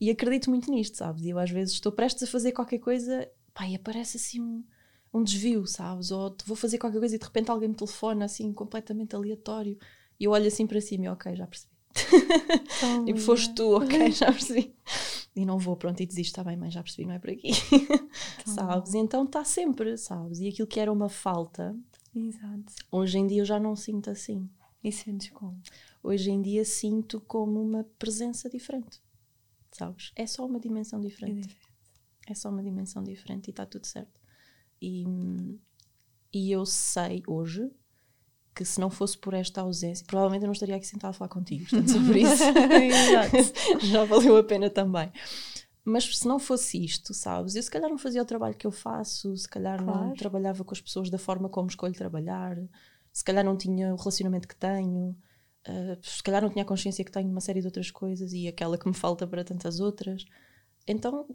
[0.00, 1.22] E acredito muito nisto, sabes?
[1.22, 4.64] E eu às vezes estou prestes a fazer qualquer coisa, pá, e aparece assim um,
[5.12, 6.10] um desvio, sabes?
[6.10, 9.78] Ou vou fazer qualquer coisa e de repente alguém me telefona assim, completamente aleatório.
[10.18, 11.72] E eu olho assim para cima e ok, já percebi.
[12.80, 14.74] Tão Tipo, foste tu, ok, já percebi.
[15.34, 17.52] E não vou, pronto, e desisto, está bem, mãe, já percebi, não é por aqui.
[18.44, 18.92] sabes?
[18.92, 20.40] E então está sempre, sabes?
[20.40, 21.74] E aquilo que era uma falta,
[22.14, 22.74] Exato.
[22.90, 24.48] hoje em dia eu já não sinto assim.
[24.84, 25.58] E sentes como?
[26.02, 29.00] Hoje em dia sinto como uma presença diferente,
[29.70, 30.12] sabes?
[30.16, 31.56] É só uma dimensão diferente.
[32.26, 34.20] É só uma dimensão diferente e está tudo certo.
[34.80, 35.04] E,
[36.32, 37.70] e eu sei hoje
[38.54, 41.28] que se não fosse por esta ausência, provavelmente eu não estaria aqui sentada a falar
[41.28, 42.44] contigo, portanto, sobre isso
[43.86, 45.10] já valeu a pena também.
[45.84, 47.56] Mas se não fosse isto, sabes?
[47.56, 50.14] Eu se calhar não fazia o trabalho que eu faço, se calhar não Claro.
[50.16, 52.56] trabalhava com as pessoas da forma como escolho trabalhar,
[53.12, 55.16] se calhar não tinha o relacionamento que tenho,
[55.66, 58.32] ah, se calhar não tinha a consciência que tenho de uma série de outras coisas
[58.32, 60.24] e aquela que me falta para tantas outras.
[60.86, 61.26] Então,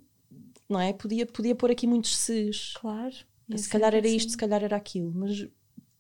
[0.70, 0.94] não é?
[0.94, 2.74] Podia, podia pôr aqui muitos ses.
[2.76, 3.16] Claro.
[3.56, 4.30] Se calhar sempre era isto, assim.
[4.32, 5.46] se calhar era aquilo, mas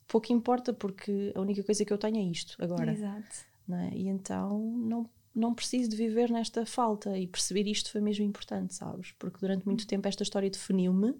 [0.07, 3.35] pouco importa porque a única coisa que eu tenho é isto agora Exato.
[3.69, 3.89] é?
[3.93, 8.73] E então não, não preciso de viver nesta falta e perceber isto foi mesmo importante,
[8.73, 9.11] sabes?
[9.19, 11.13] Porque durante muito tempo esta história definiu-me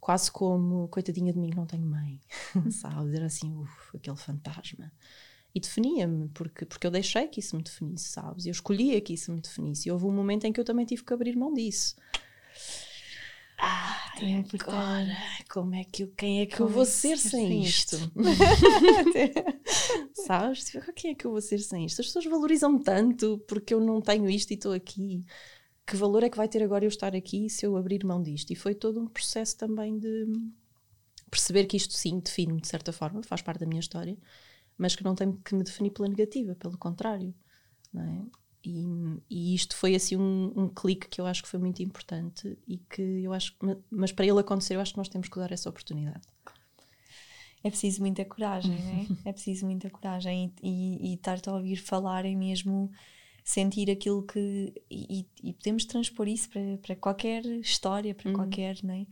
[0.00, 2.20] quase como coitadinha de mim que não tenho mãe,
[2.70, 3.14] sabes?
[3.14, 4.92] Era assim, uf, aquele fantasma.
[5.54, 8.44] E definia-me, porque, porque eu deixei que isso me definisse, sabes?
[8.44, 9.88] Eu escolhia que isso me definisse.
[9.88, 11.96] E houve um momento em que eu também tive que abrir mão disso.
[13.58, 14.70] Ah, Importante.
[14.70, 15.16] agora,
[15.50, 17.62] como é que eu, quem é que eu vou é que ser ser sem sem
[17.62, 17.96] isto?
[20.26, 20.64] Sabes?
[20.64, 22.00] Tipo, quem é que eu vou ser sem isto?
[22.00, 25.24] As pessoas valorizam-me tanto porque eu não tenho isto e estou aqui.
[25.86, 28.50] Que valor é que vai ter agora eu estar aqui se eu abrir mão disto?
[28.50, 30.26] E foi todo um processo também de
[31.30, 34.16] perceber que isto sim define-me de certa forma, faz parte da minha história,
[34.78, 37.34] mas que não tem que me definir pela negativa, pelo contrário.
[37.92, 38.45] Não é?
[38.68, 42.58] E, e isto foi assim um, um clique que eu acho que foi muito importante
[42.66, 45.38] e que eu acho que, mas para ele acontecer, eu acho que nós temos que
[45.38, 46.26] dar essa oportunidade.
[47.62, 49.30] É preciso muita coragem, não é?
[49.32, 52.90] Preciso muita coragem e, e, e estar-te a ouvir falar é mesmo
[53.44, 54.74] sentir aquilo que.
[54.90, 58.78] E, e podemos transpor isso para, para qualquer história, para qualquer.
[58.82, 59.06] Não é?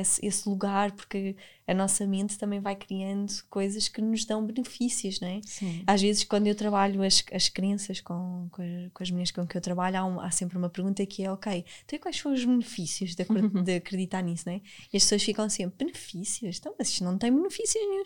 [0.00, 5.20] Esse, esse lugar, porque a nossa mente também vai criando coisas que nos dão benefícios,
[5.20, 5.40] não é?
[5.44, 5.82] Sim.
[5.86, 9.46] Às vezes, quando eu trabalho as, as crenças com, com, a- com as meninas com
[9.46, 12.32] que eu trabalho, há, um- há sempre uma pergunta que é: ok, então quais são
[12.32, 14.60] os benefícios de, acor- de acreditar nisso, não é?
[14.92, 16.58] E as pessoas ficam sempre: benefícios?
[16.58, 18.04] Então, mas isto não tem benefícios nenhum.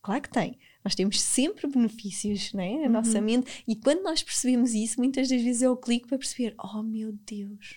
[0.00, 0.58] Claro que tem.
[0.84, 2.76] Nós temos sempre benefícios, não é?
[2.82, 3.62] Na nossa mente.
[3.68, 7.76] E quando nós percebemos isso, muitas das vezes eu clico para perceber: oh meu Deus,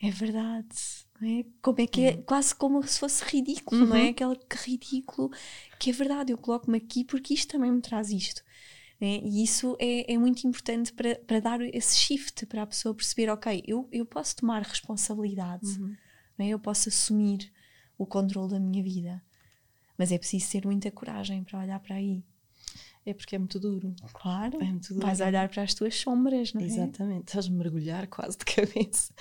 [0.00, 0.76] é verdade.
[1.22, 1.44] É?
[1.60, 2.16] Como é que é?
[2.22, 4.08] Quase como se fosse ridículo, não é?
[4.08, 5.30] Aquele que ridículo
[5.78, 6.32] que é verdade.
[6.32, 8.42] Eu coloco-me aqui porque isto também me traz isto.
[8.98, 9.20] né?
[9.22, 13.28] E isso é, é muito importante para, para dar esse shift para a pessoa perceber:
[13.30, 15.66] ok, eu, eu posso tomar responsabilidade,
[16.38, 16.48] não é?
[16.48, 17.52] eu posso assumir
[17.98, 19.22] o controle da minha vida,
[19.98, 22.24] mas é preciso ter muita coragem para olhar para aí.
[23.04, 23.94] É porque é muito duro.
[24.12, 25.06] Claro, É muito duro.
[25.06, 26.64] vais olhar para as tuas sombras, não é?
[26.66, 29.12] Exatamente, estás a mergulhar quase de cabeça,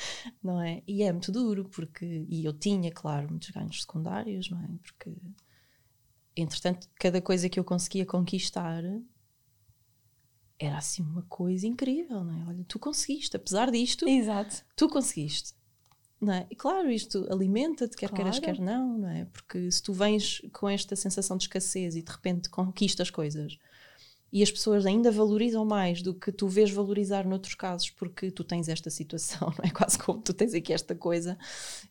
[0.43, 0.83] não é?
[0.87, 2.25] E é muito duro, porque.
[2.29, 4.67] E eu tinha, claro, muitos ganhos secundários, não é?
[4.83, 5.15] Porque.
[6.35, 8.83] Entretanto, cada coisa que eu conseguia conquistar
[10.57, 12.45] era assim uma coisa incrível, não é?
[12.49, 14.63] Olha, tu conseguiste, apesar disto, Exato.
[14.75, 15.53] tu conseguiste.
[16.21, 16.45] Não é?
[16.51, 18.57] E claro, isto alimenta-te, quer queiras, Claro.
[18.57, 19.23] quer não, não é?
[19.25, 23.57] Porque se tu vens com esta sensação de escassez e de repente conquistas coisas
[24.31, 28.43] e as pessoas ainda valorizam mais do que tu vês valorizar noutros casos porque tu
[28.43, 29.69] tens esta situação, não é?
[29.69, 31.37] Quase como tu tens aqui esta coisa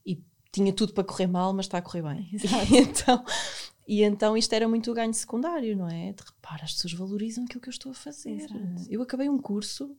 [0.05, 0.23] e
[0.53, 2.29] tinha tudo para correr mal, mas está a correr bem.
[2.33, 2.67] Exato.
[2.73, 3.25] E então
[3.87, 6.13] E então isto era muito o ganho secundário, não é?
[6.13, 8.43] De repara, as pessoas valorizam aquilo que eu estou a fazer.
[8.43, 8.87] Exato.
[8.89, 9.97] Eu acabei um curso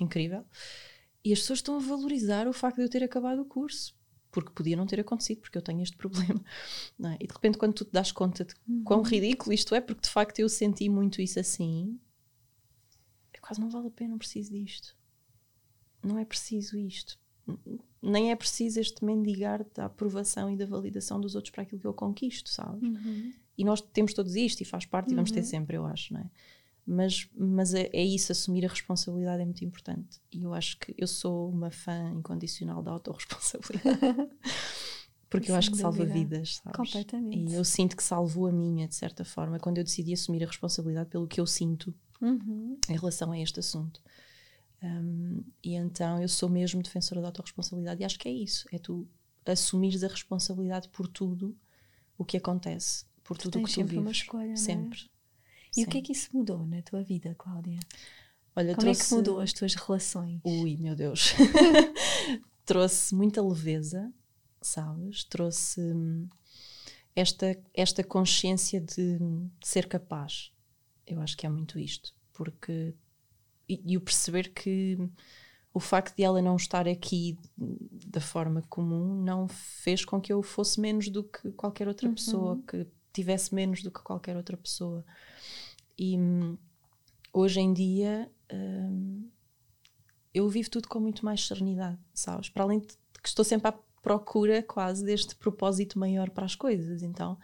[0.00, 0.44] incrível
[1.24, 3.94] e as pessoas estão a valorizar o facto de eu ter acabado o curso.
[4.30, 6.42] Porque podia não ter acontecido, porque eu tenho este problema.
[7.04, 7.16] É?
[7.20, 10.10] E de repente, quando tu te das conta de quão ridículo isto é, porque de
[10.10, 11.98] facto eu senti muito isso assim,
[13.32, 14.96] é quase não vale a pena, não preciso disto.
[16.02, 17.18] Não é preciso isto.
[18.00, 21.86] Nem é preciso este mendigar da aprovação e da validação dos outros para aquilo que
[21.86, 22.82] eu conquisto, sabes?
[23.58, 26.20] E nós temos todos isto e faz parte e vamos ter sempre, eu acho, não
[26.20, 26.30] é?
[26.86, 30.20] Mas, mas é, é isso, assumir a responsabilidade é muito importante.
[30.32, 33.98] E eu acho que eu sou uma fã incondicional da autorresponsabilidade.
[35.30, 36.18] Porque eu Sem acho que salva dúvida.
[36.18, 36.76] vidas, sabes?
[36.76, 37.52] Completamente.
[37.52, 40.46] E eu sinto que salvou a minha, de certa forma, quando eu decidi assumir a
[40.48, 42.76] responsabilidade pelo que eu sinto Uhum.
[42.88, 44.02] em relação a este assunto.
[44.82, 48.78] Um, e então eu sou mesmo defensora da autorresponsabilidade e acho que é isso, é
[48.78, 49.06] tu
[49.46, 51.56] assumires a responsabilidade por tudo
[52.18, 53.98] o que acontece, por tudo o que tu vives.
[53.98, 54.56] uma escolha, é?
[54.56, 55.08] Sempre.
[55.76, 57.78] E o que é que isso mudou na tua vida, Cláudia?
[58.56, 60.40] Olha, Como é que trouxe- mudou as tuas relações?
[60.44, 61.32] Ui, meu Deus.
[62.64, 64.12] trouxe muita leveza,
[64.60, 65.24] sabes?
[65.24, 66.28] Trouxe hum,
[67.14, 70.52] esta, esta consciência de hum, ser capaz.
[71.06, 72.14] Eu acho que é muito isto.
[72.32, 72.94] Porque.
[73.68, 74.98] E, e o perceber que
[75.72, 80.42] o facto de ela não estar aqui da forma comum não fez com que eu
[80.42, 85.04] fosse menos do que qualquer outra pessoa, que tivesse menos do que qualquer outra pessoa.
[86.02, 86.56] E hum,
[87.30, 88.32] hoje em dia.
[88.50, 89.28] hum,
[90.32, 92.48] eu vivo tudo com muito mais serenidade, sabes?
[92.48, 92.86] Para além de
[93.22, 97.36] que estou sempre à procura quase deste propósito maior para as coisas, então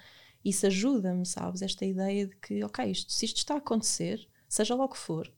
[0.42, 1.61] isso ajuda-me, sabes?
[1.61, 4.97] Esta ideia de que, ok, isto, se isto está a acontecer, seja lá o que
[4.97, 5.31] for,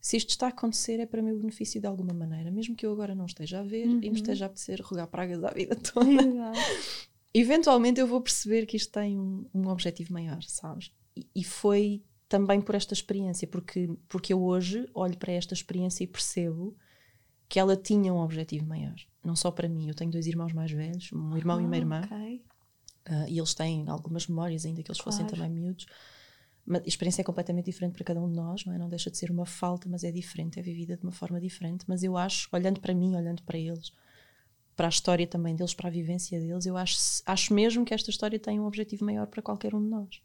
[0.00, 2.92] se isto está a acontecer é para meu benefício de alguma maneira, mesmo que eu
[2.92, 6.52] agora não esteja a ver e me esteja a apetecer rogar pragas à vida toda.
[7.34, 10.92] Eventualmente eu vou perceber que isto tem um, um objetivo maior, sabes?
[11.16, 16.02] E, e foi também por esta experiência, porque, porque eu hoje olho para esta experiência
[16.02, 16.74] e percebo
[17.46, 18.94] que ela tinha um objetivo maior.
[19.22, 21.78] Não só para mim, eu tenho dois irmãos mais velhos, um irmão e uma Ah,
[21.78, 22.42] irmã, ok.
[23.04, 25.42] ah, e eles têm algumas memórias, ainda que eles fossem Claro.
[25.42, 25.84] também miúdos.
[26.64, 28.78] Mas a experiência é completamente diferente para cada um de nós, não é?
[28.78, 31.84] Não deixa de ser uma falta, mas é diferente, é vivida de uma forma diferente.
[31.86, 33.92] Mas eu acho, olhando para mim, olhando para eles,
[34.74, 38.08] para a história também deles, para a vivência deles, eu acho, acho mesmo que esta
[38.08, 40.22] história tem um objetivo maior para qualquer um de nós.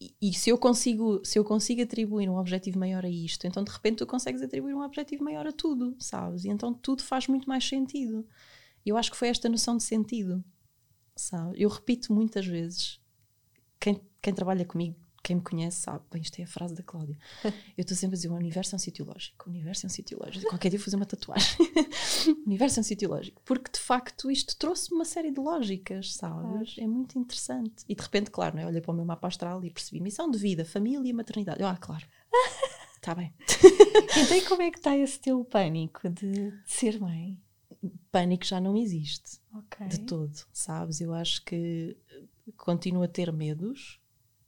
[0.00, 3.64] E, e se eu consigo se eu consigo atribuir um objetivo maior a isto, então
[3.64, 6.44] de repente tu consegues atribuir um objetivo maior a tudo, sabes?
[6.44, 8.26] E então tudo faz muito mais sentido.
[8.86, 10.42] Eu acho que foi esta noção de sentido,
[11.16, 11.60] sabe?
[11.60, 13.00] Eu repito muitas vezes,
[13.80, 17.18] quem, quem trabalha comigo, quem me conhece sabe, bem, isto é a frase da Cláudia.
[17.76, 19.90] Eu estou sempre a dizer: o universo é um sítio lógico, o universo é um
[19.90, 20.48] sítio lógico.
[20.48, 21.58] Qualquer dia vou fazer uma tatuagem.
[22.28, 23.40] o universo é um sítio lógico.
[23.44, 26.76] Porque de facto isto trouxe-me uma série de lógicas, sabes?
[26.78, 27.84] É muito interessante.
[27.88, 28.66] E de repente, claro, não é?
[28.66, 31.60] olhei para o meu mapa astral e percebi: missão de vida, família e maternidade.
[31.60, 32.06] Eu, ah, claro.
[32.94, 33.32] Está bem.
[34.16, 37.38] Então, como é que está esse teu pânico de, de ser mãe?
[38.10, 39.40] Pânico já não existe.
[39.54, 39.86] Ok.
[39.88, 41.00] de todo, sabes?
[41.00, 41.96] Eu acho que
[42.56, 44.00] continuo a ter medos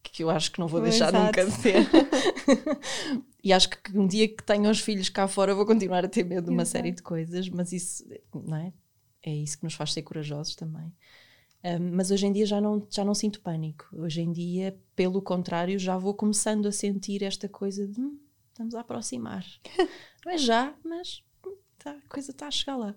[0.03, 1.25] que eu acho que não vou deixar Exato.
[1.25, 1.87] nunca de ter.
[3.43, 6.25] e acho que um dia que tenho os filhos cá fora vou continuar a ter
[6.25, 6.79] medo de uma Exato.
[6.79, 8.73] série de coisas, mas isso não é?
[9.23, 10.93] É isso que nos faz ser corajosos também.
[11.63, 13.87] Um, mas hoje em dia já não, já não sinto pânico.
[13.93, 18.75] Hoje em dia, pelo contrário, já vou começando a sentir esta coisa de hum, estamos
[18.75, 19.45] a aproximar.
[20.25, 22.95] não é já, mas hum, tá, a coisa está a chegar lá.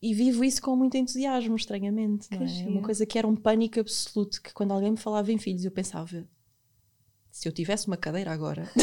[0.00, 2.28] E vivo isso com muito entusiasmo, estranhamente.
[2.30, 2.46] Não Que é?
[2.46, 2.70] giro.
[2.70, 5.72] Uma coisa que era um pânico absoluto, que quando alguém me falava em filhos, eu
[5.72, 6.24] pensava,
[7.30, 8.70] se eu tivesse uma cadeira agora.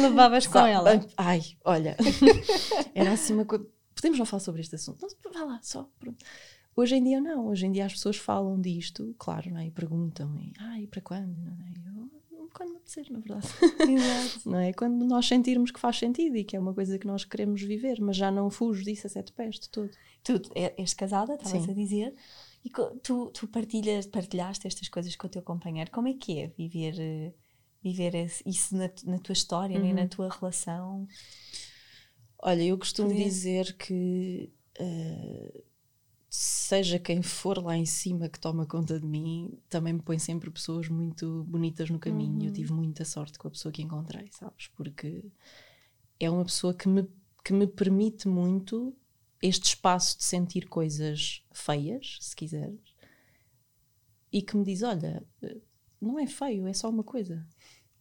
[0.00, 1.04] Levavas com ela.
[1.16, 1.96] Ai, olha.
[2.94, 3.66] Era assim uma coisa.
[3.94, 5.06] Podemos não falar sobre este assunto?
[5.24, 5.88] Não, vá lá, só.
[5.98, 6.24] Pronto.
[6.76, 7.48] Hoje em dia não.
[7.48, 9.66] Hoje em dia as pessoas falam disto, claro, não é?
[9.66, 11.36] E perguntam, e, e para quando?
[11.36, 12.00] Não é?
[12.00, 12.17] Eu,
[12.58, 13.46] quando apetecer, na verdade.
[13.88, 14.40] Exato.
[14.50, 14.72] Não é?
[14.72, 18.00] Quando nós sentirmos que faz sentido e que é uma coisa que nós queremos viver,
[18.00, 19.90] mas já não fujo disso a sete pés de todo.
[20.24, 22.14] Tu é- és casada, estavas a dizer,
[22.64, 22.70] e
[23.02, 25.90] tu, tu partilhas, partilhaste estas coisas com o teu companheiro.
[25.90, 27.32] Como é que é viver, eh,
[27.82, 28.12] viver
[28.44, 29.92] isso na, na tua história, né?
[29.92, 30.08] na Uhum.
[30.08, 31.06] tua relação?
[32.42, 33.24] Olha, eu costumo Poder.
[33.24, 35.62] dizer que eh,
[36.30, 40.50] seja quem for lá em cima que toma conta de mim, também me põe sempre
[40.50, 42.42] pessoas muito bonitas no caminho.
[42.42, 42.52] Eu Uhum.
[42.52, 44.68] tive muita sorte com a pessoa que encontrei, sabes?
[44.68, 45.24] Porque
[46.20, 47.08] é uma pessoa que me,
[47.44, 48.94] que me permite muito
[49.40, 52.80] este espaço de sentir coisas feias, se quiseres,
[54.32, 55.22] e que me diz: Olha,
[56.00, 57.46] não é feio, é só uma coisa.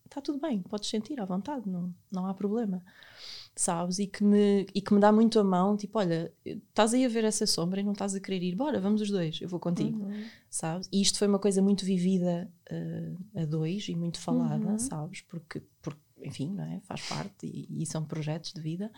[0.05, 2.83] Está tudo bem, podes sentir à vontade, não, não há problema.
[3.57, 3.97] Sabes?
[3.97, 7.09] E que, me, e que me dá muito a mão, tipo, olha, estás aí a
[7.09, 9.59] ver essa sombra e não estás a querer ir, bora, vamos os dois, eu vou
[9.59, 10.25] contigo, uhum.
[10.49, 10.87] sabes?
[10.93, 14.79] E isto foi uma coisa muito vivida uh, a dois e muito falada, uhum.
[14.79, 15.21] sabes?
[15.21, 16.79] Porque, porque, enfim, não é?
[16.81, 18.91] faz parte e, e são projetos de vida.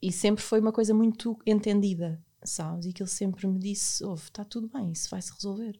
[0.00, 2.86] E sempre foi uma coisa muito entendida, sabes?
[2.86, 5.78] E que ele sempre me disse: ouve, está tudo bem, isso vai se resolver.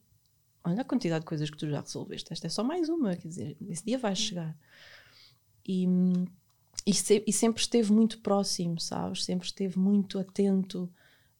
[0.64, 3.28] Olha a quantidade de coisas que tu já resolveste, esta é só mais uma, quer
[3.28, 4.56] dizer, esse dia vai chegar.
[5.66, 5.86] E,
[6.86, 9.24] e, se, e sempre esteve muito próximo, sabes?
[9.24, 10.88] Sempre esteve muito atento,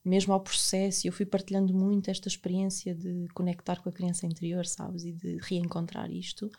[0.05, 1.07] mesmo ao processo.
[1.07, 5.05] E eu fui partilhando muito esta experiência de conectar com a criança interior, sabes?
[5.05, 6.51] E de reencontrar isto.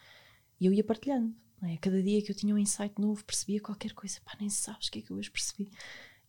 [0.60, 1.36] E eu ia partilhando.
[1.63, 1.76] É?
[1.78, 4.91] Cada dia que eu tinha um insight novo, percebia qualquer coisa, pá, nem sabes o
[4.91, 5.69] que é que eu hoje percebi.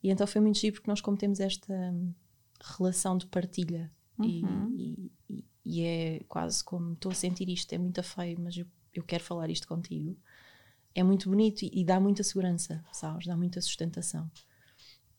[0.02, 2.12] E então foi muito giro porque nós, como temos esta hum,
[2.60, 4.74] relação de partilha, uhum.
[4.76, 8.66] e, e, e, é quase como estou a sentir isto, é muito feio, mas eu,
[8.94, 10.16] eu quero falar isto contigo.
[10.98, 13.24] É muito bonito e, e dá muita segurança, sabes?
[13.24, 14.28] Dá muita sustentação.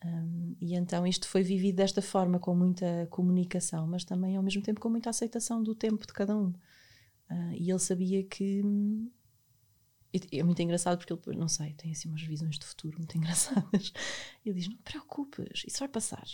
[0.04, 4.62] Um, e então isto foi vivido desta forma, com muita comunicação, mas também ao mesmo
[4.62, 6.50] tempo com muita aceitação do tempo de cada um.
[7.32, 9.10] Uh, e ele sabia que hum,
[10.34, 13.94] é muito engraçado porque ele, não sei, tem assim umas visões de futuro muito engraçadas.
[14.46, 16.28] Ele diz: Não te preocupes, isso vai passar.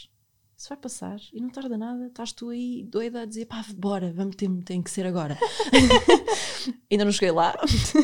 [0.57, 2.07] Isso vai passar e não tarda nada.
[2.07, 5.37] Estás tu aí doida a dizer: pá, bora, vamos ter, tem que ser agora.
[6.89, 7.53] Ainda não cheguei lá,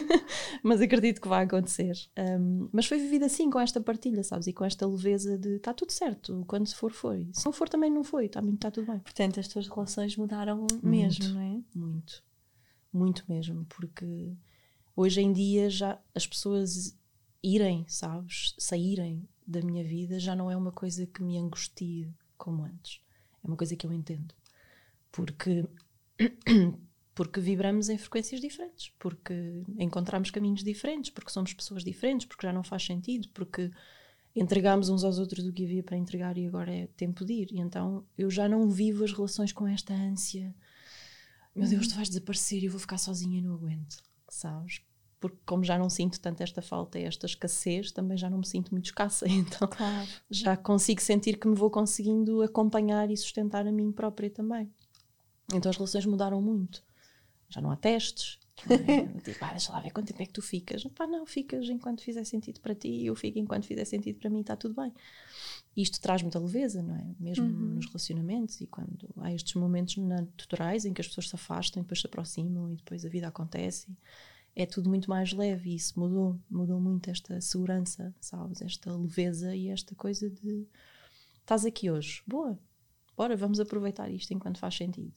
[0.62, 1.96] mas acredito que vai acontecer.
[2.18, 4.48] Um, mas foi vivido assim, com esta partilha, sabes?
[4.48, 7.30] E com esta leveza de: está tudo certo, quando se for, foi.
[7.34, 9.00] Se não for, também não foi, está tá tudo bem.
[9.00, 11.62] Portanto, as tuas relações mudaram muito, mesmo, não é?
[11.74, 12.24] Muito,
[12.94, 14.36] muito mesmo, porque
[14.96, 16.98] Hoje em dia já as pessoas
[17.42, 22.64] irem, sabes, saírem da minha vida já não é uma coisa que me angustia como
[22.64, 23.02] antes.
[23.44, 24.34] É uma coisa que eu entendo.
[25.12, 25.66] Porque
[27.14, 32.54] porque vibramos em frequências diferentes, porque encontramos caminhos diferentes, porque somos pessoas diferentes, porque já
[32.54, 33.70] não faz sentido, porque
[34.36, 37.52] entregamos uns aos outros o que havia para entregar e agora é tempo de ir.
[37.52, 40.56] E então eu já não vivo as relações com esta ânsia.
[41.56, 44.02] Meu Deus, tu vais desaparecer e eu vou ficar sozinha e não aguento
[44.32, 44.82] sabes?
[45.22, 48.46] Porque como já não sinto tanto esta falta e esta escassez, também já não me
[48.46, 50.10] sinto muito escassa, então claro.
[50.30, 54.70] já consigo sentir que me vou conseguindo acompanhar e sustentar a mim própria também.
[55.54, 56.84] Então as relações mudaram muito.
[57.48, 58.40] Já não há testes.
[58.68, 59.08] Não é?
[59.22, 60.84] tipo, ah, deixa lá ver quanto tempo é que tu ficas.
[60.86, 64.42] Pá, não, ficas enquanto fizer sentido para ti, eu fico enquanto fizer sentido para mim,
[64.42, 64.92] está tudo bem.
[65.78, 67.06] Isto traz muita leveza, não é?
[67.20, 67.76] Mesmo uhum.
[67.76, 72.02] nos relacionamentos e quando há estes momentos naturais em que as pessoas se afastam, depois
[72.02, 73.88] se aproximam e depois a vida acontece
[74.56, 78.62] é tudo muito mais leve e isso mudou, mudou muito esta segurança, sabes?
[78.62, 80.68] Esta leveza e esta coisa de
[81.40, 82.60] estás aqui hoje, boa,
[83.16, 85.14] bora, vamos aproveitar isto enquanto faz sentido.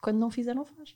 [0.00, 0.94] Quando não fizer, não faz.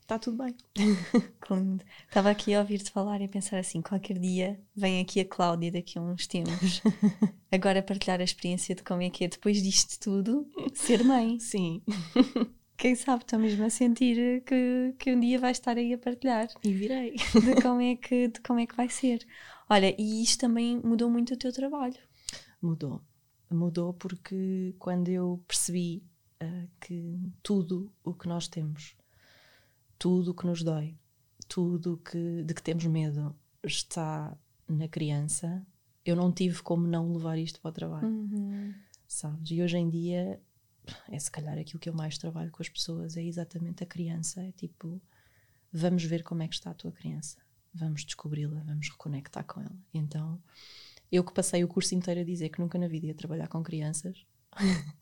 [0.00, 0.56] Está tudo bem.
[2.06, 5.70] Estava aqui a ouvir-te falar e a pensar assim: qualquer dia vem aqui a Cláudia
[5.70, 6.82] daqui a uns tempos,
[7.50, 11.38] agora partilhar a experiência de como é que é depois disto tudo ser mãe.
[11.38, 11.82] Sim
[12.82, 16.48] quem sabe estou mesmo a sentir que, que um dia vais estar aí a partilhar.
[16.64, 17.12] E virei.
[17.12, 19.24] De como é que, de como é que vai ser.
[19.70, 21.94] Olha, e isto também mudou muito o teu trabalho.
[22.60, 23.00] Mudou.
[23.48, 26.02] Mudou porque quando eu percebi
[26.42, 28.96] uh, que tudo o que nós temos,
[29.96, 30.98] tudo o que nos dói,
[31.46, 35.64] tudo que, de que temos medo está na criança,
[36.04, 38.08] eu não tive como não levar isto para o trabalho.
[38.08, 38.74] Uhum.
[39.06, 39.52] Sabes?
[39.52, 40.40] E hoje em dia
[41.08, 44.42] é se calhar aquilo que eu mais trabalho com as pessoas é exatamente a criança.
[44.42, 45.00] É tipo,
[45.72, 47.38] vamos ver como é que está a tua criança,
[47.72, 49.76] vamos descobri-la, vamos reconectar com ela.
[49.92, 50.40] Então,
[51.10, 53.62] eu que passei o curso inteiro a dizer que nunca na vida ia trabalhar com
[53.62, 54.24] crianças.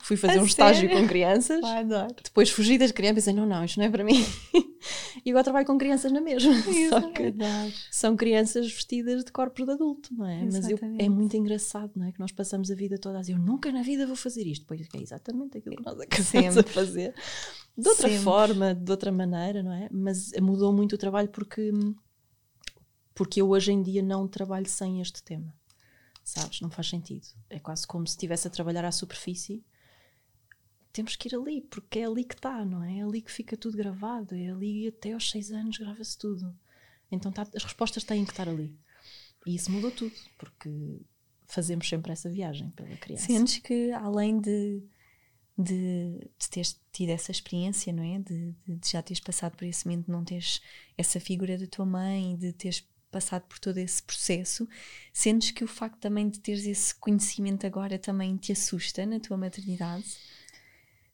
[0.00, 0.86] Fui fazer a um sério?
[0.86, 1.62] estágio com crianças.
[1.64, 1.84] Ai,
[2.22, 4.24] depois fugi das crianças e pensei: não, não, isto não é para mim.
[5.24, 6.52] e agora trabalho com crianças na mesma.
[6.70, 7.32] Isso Só que é
[7.90, 10.44] são crianças vestidas de corpos de adulto, não é?
[10.44, 10.82] Exatamente.
[10.82, 12.12] Mas eu, é muito engraçado, não é?
[12.12, 14.64] Que nós passamos a vida toda a dizer: eu nunca na vida vou fazer isto.
[14.66, 17.14] Pois é exatamente aquilo que nós acabamos a fazer.
[17.76, 18.24] De outra Sempre.
[18.24, 19.88] forma, de outra maneira, não é?
[19.92, 21.70] Mas mudou muito o trabalho porque,
[23.14, 25.54] porque eu hoje em dia não trabalho sem este tema
[26.26, 26.60] sabes?
[26.60, 27.26] Não faz sentido.
[27.48, 29.64] É quase como se estivesse a trabalhar à superfície.
[30.96, 33.00] Temos que ir ali, porque é ali que está, não é?
[33.00, 36.58] É ali que fica tudo gravado, é ali até aos seis anos grava-se tudo.
[37.12, 38.74] Então tá, as respostas têm que estar ali.
[39.44, 41.02] E isso mudou tudo, porque
[41.46, 43.26] fazemos sempre essa viagem pela criança.
[43.26, 44.82] Sentes que além de,
[45.58, 48.18] de, de teres tido essa experiência, não é?
[48.18, 50.62] De, de, de já teres passado por esse momento, não teres
[50.96, 54.66] essa figura da tua mãe, de teres passado por todo esse processo,
[55.12, 59.36] sentes que o facto também de teres esse conhecimento agora também te assusta na tua
[59.36, 60.06] maternidade?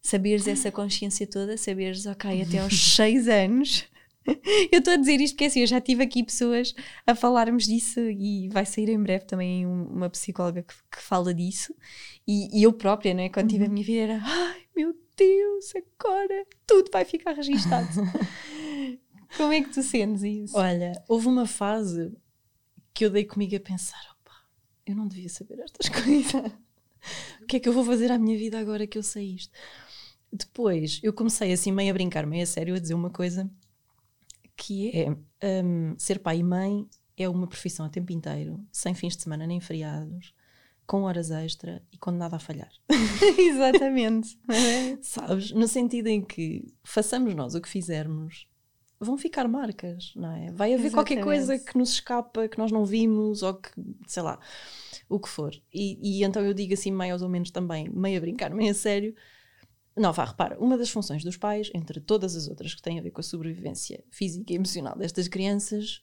[0.03, 3.86] Saberes essa consciência toda, saberes, ok, até aos seis anos
[4.70, 6.74] eu estou a dizer isto porque assim, eu já tive aqui pessoas
[7.07, 11.74] a falarmos disso e vai sair em breve também uma psicóloga que, que fala disso.
[12.26, 13.72] E, e, eu própria, né, quando tive a uhum.
[13.72, 17.88] minha vida, era ai meu Deus, agora tudo vai ficar registado.
[19.36, 20.57] Como é que tu sentes isso?
[20.57, 22.12] Olha, houve uma fase
[22.94, 24.34] que eu dei comigo a pensar: opa,
[24.86, 26.53] eu não devia saber estas coisas.
[27.40, 29.53] o que é que eu vou fazer à minha vida agora que eu sei isto?
[30.32, 33.50] Depois eu comecei assim meio a brincar, meio a sério, a dizer uma coisa
[34.56, 39.16] que é um, ser pai e mãe é uma profissão a tempo inteiro, sem fins
[39.16, 40.34] de semana nem feriados,
[40.86, 42.70] com horas extra e condenada a falhar.
[43.38, 44.38] Exatamente.
[45.02, 45.52] Sabes?
[45.52, 48.46] No sentido em que façamos nós o que fizermos,
[48.98, 50.50] vão ficar marcas, não é?
[50.52, 50.92] Vai haver Exatamente.
[50.92, 53.70] qualquer coisa que nos escapa, que nós não vimos, ou que,
[54.06, 54.38] sei lá,
[55.08, 55.52] o que for.
[55.72, 58.74] E, e então eu digo assim, mais ou menos também, meio a brincar, meio a
[58.74, 59.14] sério,
[59.97, 63.03] não, vá, repara, uma das funções dos pais, entre todas as outras que têm a
[63.03, 66.03] ver com a sobrevivência física e emocional destas crianças,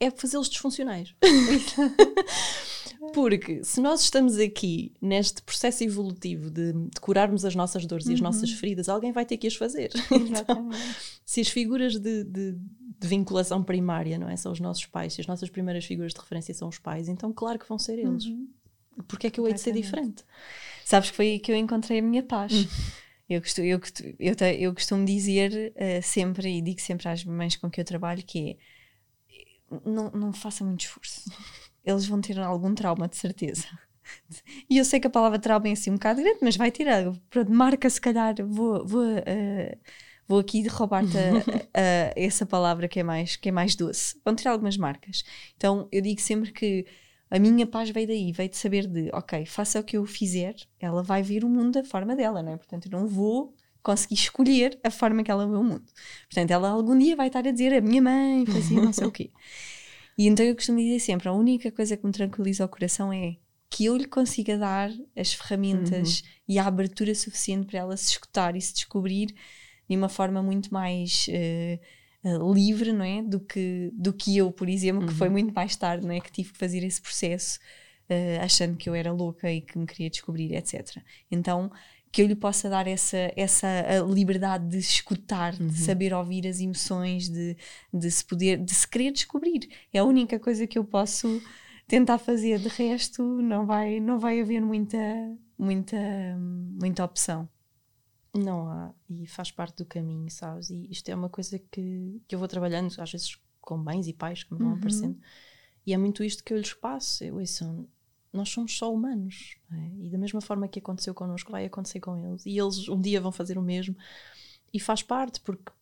[0.00, 1.14] é fazê-los disfuncionais.
[3.12, 8.12] Porque se nós estamos aqui neste processo evolutivo de, de curarmos as nossas dores uhum.
[8.12, 8.24] e as uhum.
[8.24, 9.90] nossas feridas, alguém vai ter que as fazer.
[10.10, 10.70] Então,
[11.24, 14.36] se as figuras de, de, de, vinculação primária, não é?
[14.36, 17.32] São os nossos pais, se as nossas primeiras figuras de referência são os pais, então
[17.32, 18.24] claro que vão ser eles.
[18.24, 18.48] Uhum.
[19.06, 20.24] Porque é que eu hei de ser diferente?
[20.84, 22.52] Sabes que foi aí que eu encontrei a minha paz.
[22.52, 22.66] Hum.
[23.28, 23.80] Eu, costumo, eu,
[24.18, 28.22] eu, eu, costumo dizer uh, sempre, e digo sempre às mães com que eu trabalho,
[28.22, 28.56] que é
[29.84, 31.30] não, não faça muito esforço.
[31.84, 33.66] Eles vão ter algum trauma, de certeza.
[34.68, 36.86] E eu sei que a palavra trauma é assim um bocado grande, mas vai ter.
[37.30, 39.78] Pronto, marca, se calhar, vou, vou, uh,
[40.28, 41.16] vou aqui roubar-te
[42.14, 44.20] essa palavra que é, mais, que é mais doce.
[44.22, 45.24] Vão ter algumas marcas.
[45.56, 46.84] Então eu digo sempre que
[47.30, 50.54] a minha paz veio daí, veio de saber de, ok, faça o que eu fizer,
[50.78, 52.56] ela vai ver o mundo da forma dela, não é?
[52.56, 55.84] Portanto, eu não vou conseguir escolher a forma que ela vê o mundo.
[56.28, 59.12] Portanto, ela algum dia vai estar a dizer, a minha mãe fazia não sei o
[59.12, 59.30] quê.
[60.16, 63.34] E então eu costumo dizer sempre, a única coisa que me tranquiliza o coração é
[63.68, 66.26] que eu lhe consiga dar as ferramentas uhum.
[66.50, 69.34] e a abertura suficiente para ela se escutar e se descobrir
[69.90, 71.26] de uma forma muito mais...
[71.28, 71.80] Uh,
[72.24, 73.22] uh, livre, não é?
[73.22, 75.08] Do que, do que eu, por exemplo, uhum.
[75.08, 75.32] que foi uhum.
[75.32, 76.20] muito mais tarde, não é?
[76.20, 77.58] Que tive que fazer esse processo
[78.10, 80.98] uh, achando que eu era louca e que me queria descobrir, etc.
[81.30, 81.70] Então,
[82.10, 83.68] que eu lhe possa dar essa, essa
[84.08, 85.66] liberdade de escutar, uhum.
[85.66, 87.56] de saber ouvir as emoções, de,
[87.92, 89.68] de se poder, de se querer descobrir.
[89.92, 91.42] É a única coisa que eu posso
[91.88, 92.60] tentar fazer.
[92.60, 94.96] De resto, não vai, não vai haver muita,
[95.58, 95.96] muita,
[96.80, 97.48] muita opção.
[98.34, 100.70] Não há, e faz parte do caminho, sabes?
[100.70, 104.12] E isto é uma coisa que, que eu vou trabalhando, às vezes com mães e
[104.12, 104.74] pais que me vão uhum.
[104.74, 105.18] aparecendo,
[105.86, 107.22] e é muito isto que eu lhes passo.
[107.22, 107.88] Eu, isso,
[108.32, 110.06] nós somos só humanos, é?
[110.06, 113.20] e da mesma forma que aconteceu connosco, vai acontecer com eles, e eles um dia
[113.20, 113.96] vão fazer o mesmo,
[114.72, 115.72] e faz parte, porque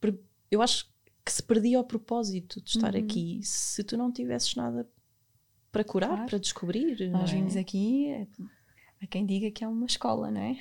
[0.50, 0.90] eu acho
[1.24, 3.00] que se perdia o propósito de estar uhum.
[3.00, 4.86] aqui se tu não tivesses nada
[5.70, 6.26] para curar, claro.
[6.26, 7.08] para descobrir.
[7.08, 7.34] Nós é?
[7.34, 8.26] vimos aqui é
[9.02, 10.56] Há quem diga que é uma escola, não é?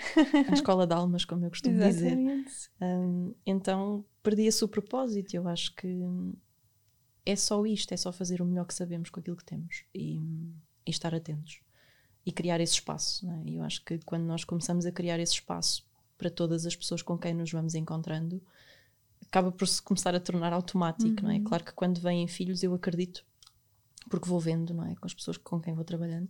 [0.50, 2.18] A escola de almas, como eu costumo dizer.
[2.82, 5.36] Um, então perdia-se o propósito.
[5.36, 6.04] Eu acho que
[7.24, 10.18] é só isto, é só fazer o melhor que sabemos com aquilo que temos e,
[10.86, 11.60] e estar atentos
[12.26, 13.26] e criar esse espaço.
[13.28, 13.44] Não é?
[13.46, 15.86] Eu acho que quando nós começamos a criar esse espaço
[16.18, 18.42] para todas as pessoas com quem nos vamos encontrando,
[19.24, 21.24] acaba por se começar a tornar automático, uhum.
[21.24, 21.38] não é?
[21.38, 21.44] Uhum.
[21.44, 23.24] Claro que quando vêm filhos eu acredito,
[24.10, 24.96] porque vou vendo, não é?
[24.96, 26.28] Com as pessoas com quem vou trabalhando,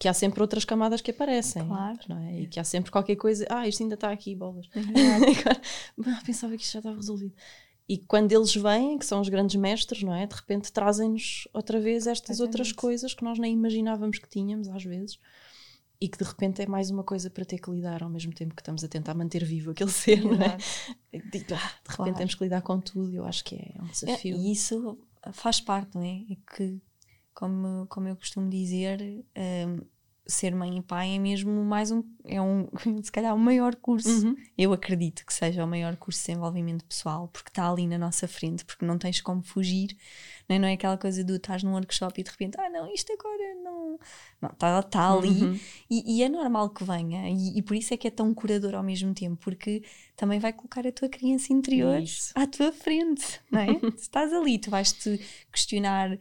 [0.00, 1.62] que há sempre outras camadas que aparecem.
[1.66, 1.98] Claro.
[2.08, 2.40] Não é?
[2.40, 4.66] E que há sempre qualquer coisa, ah, isto ainda está aqui, bolas.
[4.74, 7.34] É pensava que isto já estava resolvido.
[7.86, 10.26] E quando eles vêm, que são os grandes mestres, não é?
[10.26, 14.82] De repente trazem-nos outra vez estas outras coisas que nós nem imaginávamos que tínhamos, às
[14.82, 15.18] vezes,
[16.00, 18.54] e que de repente é mais uma coisa para ter que lidar ao mesmo tempo
[18.54, 20.56] que estamos a tentar manter vivo aquele ser, não é?
[21.12, 22.14] De, ah, de repente claro.
[22.14, 24.34] temos que lidar com tudo, eu acho que é um é, desafio.
[24.34, 24.98] É, e isso
[25.32, 26.22] faz parte, não é?
[26.30, 26.80] É que
[27.34, 29.00] como, como eu costumo dizer,
[29.36, 29.80] um,
[30.30, 32.68] ser mãe e pai é mesmo mais um, é um,
[33.02, 34.26] se calhar o maior curso.
[34.26, 34.36] Uhum.
[34.56, 38.28] Eu acredito que seja o maior curso de desenvolvimento pessoal, porque está ali na nossa
[38.28, 39.96] frente, porque não tens como fugir,
[40.48, 42.92] não é, não é aquela coisa do estás num workshop e de repente, ah, não,
[42.92, 43.98] isto agora não.
[44.40, 45.60] Não, está tá ali uhum.
[45.90, 48.74] e, e, é normal que venha, e, e, por isso é que é tão curador
[48.74, 49.82] ao mesmo tempo, porque
[50.16, 52.32] também vai colocar a tua criança interior isso.
[52.34, 53.66] à tua frente, não é?
[53.98, 55.20] estás ali, tu vais te
[55.52, 56.18] questionar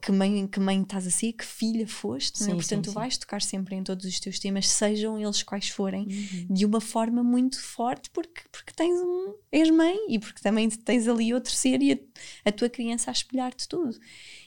[0.00, 2.54] que mãe, que mãe estás a ser, que filha foste, sim, é?
[2.54, 6.04] portanto sim, tu vais tocar sempre em todos os teus temas, sejam eles quais forem,
[6.04, 6.46] uhum.
[6.54, 11.06] de uma forma muito forte, porque, porque tens um, és mãe e porque também tens
[11.06, 13.98] ali outro ser e a, a tua criança a espelhar-te tudo.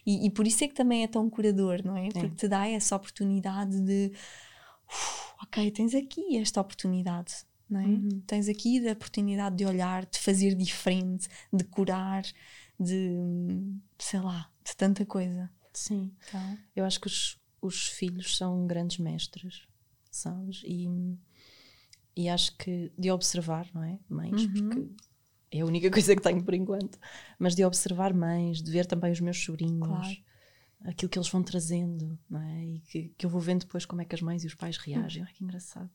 [0.06, 2.10] E, e, por isso é que também é tão curador, não é?
[2.10, 2.30] Porque é.
[2.30, 4.12] te dá essa oportunidade de
[5.44, 7.86] ok, tens aqui esta oportunidade não é?
[7.86, 8.22] Uhum.
[8.26, 12.24] Tens aqui a oportunidade de olhar, de fazer diferente, de curar,
[12.80, 13.18] de
[13.98, 15.50] sei lá, de tanta coisa.
[15.74, 16.12] Sim.
[16.28, 19.68] Então, eu acho que os, os filhos são grandes mestres,
[20.10, 20.62] sabes?
[20.66, 20.88] E,
[22.16, 24.00] e acho que de observar, não é?
[24.10, 24.54] Mães, uhum.
[24.54, 24.90] porque
[25.52, 26.98] é a única coisa que tenho por enquanto,
[27.38, 29.88] mas de observar mães, de ver também os meus sobrinhos.
[29.88, 30.30] Claro
[30.84, 32.66] aquilo que eles vão trazendo, não é?
[32.66, 34.78] E que, que eu vou vendo depois como é que as mães e os pais
[34.78, 35.24] reagem.
[35.24, 35.90] Ai, que engraçado.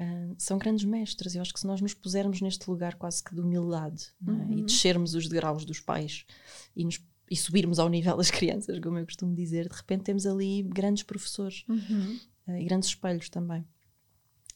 [0.00, 1.34] Uh, são grandes mestres.
[1.34, 4.30] Eu acho que se nós nos pusermos neste lugar quase que de humildade é?
[4.30, 4.58] uhum.
[4.58, 6.26] e descermos os degraus dos pais
[6.74, 10.26] e, nos, e, subirmos ao nível das crianças, como eu costumo dizer, de repente temos
[10.26, 12.18] ali grandes professores uhum.
[12.48, 13.64] uh, e grandes espelhos também.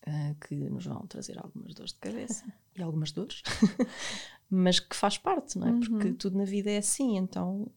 [0.06, 3.42] Uh, que nos vão trazer algumas dores de cabeça e algumas dores,
[4.48, 5.70] mas que faz parte, não é?
[5.70, 5.80] Uhum.
[5.80, 7.70] Porque tudo na vida é assim, então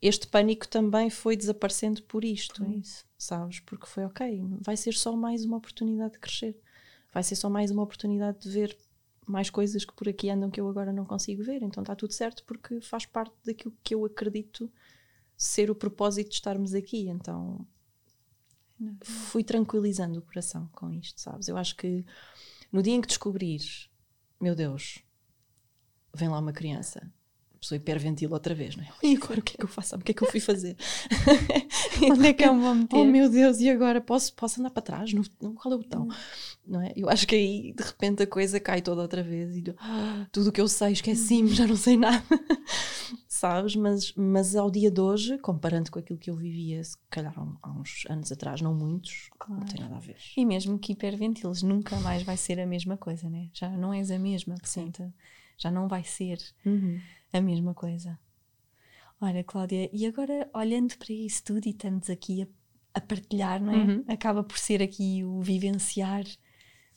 [0.00, 3.04] este pânico também foi desaparecendo por isto, isso.
[3.18, 3.60] sabes?
[3.60, 6.58] Porque foi ok, vai ser só mais uma oportunidade de crescer,
[7.12, 8.76] vai ser só mais uma oportunidade de ver
[9.26, 12.12] mais coisas que por aqui andam que eu agora não consigo ver, então está tudo
[12.12, 14.70] certo porque faz parte daquilo que eu acredito
[15.36, 17.66] ser o propósito de estarmos aqui, então
[19.02, 21.48] fui tranquilizando o coração com isto, sabes?
[21.48, 22.04] Eu acho que
[22.72, 23.90] no dia em que descobrires,
[24.40, 25.04] meu Deus,
[26.14, 27.12] vem lá uma criança
[27.60, 28.88] pessoa hiperventila outra vez, não é?
[29.02, 29.94] E agora o que é que eu faço?
[29.94, 30.76] O que é que eu fui fazer?
[32.10, 32.96] Onde é que eu vou meter?
[33.00, 35.12] Oh meu Deus, e agora posso, posso andar para trás?
[35.12, 36.04] No, no, qual é o botão?
[36.04, 36.14] Hum.
[36.66, 36.92] Não é?
[36.96, 40.48] Eu acho que aí de repente a coisa cai toda outra vez e ah, tudo
[40.48, 42.22] o que eu sei esqueci-me, já não sei nada.
[43.28, 43.74] Sabes?
[43.74, 47.70] Mas, mas ao dia de hoje, comparando com aquilo que eu vivia, se calhar há
[47.70, 49.60] uns anos atrás, não muitos, claro.
[49.60, 50.18] não tem nada a ver.
[50.36, 53.48] E mesmo que hiperventiles, nunca mais vai ser a mesma coisa, né?
[53.54, 55.12] Já não és a mesma, portanto, Sim.
[55.56, 56.38] já não vai ser.
[56.66, 57.00] Uhum
[57.38, 58.18] a mesma coisa.
[59.20, 62.46] Olha, Cláudia, e agora olhando para isso tudo e estamos aqui a,
[62.94, 63.76] a partilhar, não é?
[63.76, 64.04] Uhum.
[64.08, 66.24] Acaba por ser aqui o vivenciar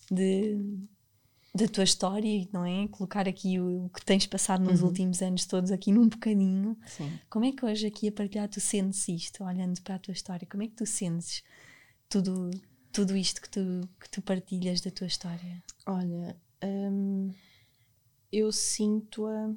[0.10, 0.58] de,
[1.54, 2.88] da tua história, não é?
[2.88, 4.88] Colocar aqui o, o que tens passado nos uhum.
[4.88, 6.78] últimos anos todos aqui num bocadinho.
[6.86, 7.20] Sim.
[7.30, 10.48] Como é que hoje aqui a partilhar tu sentes isto, olhando para a tua história?
[10.50, 11.44] Como é que tu sentes
[12.08, 12.50] tudo,
[12.92, 15.62] tudo isto que tu, que tu partilhas da tua história?
[15.86, 17.32] Olha, hum,
[18.32, 19.54] eu sinto-a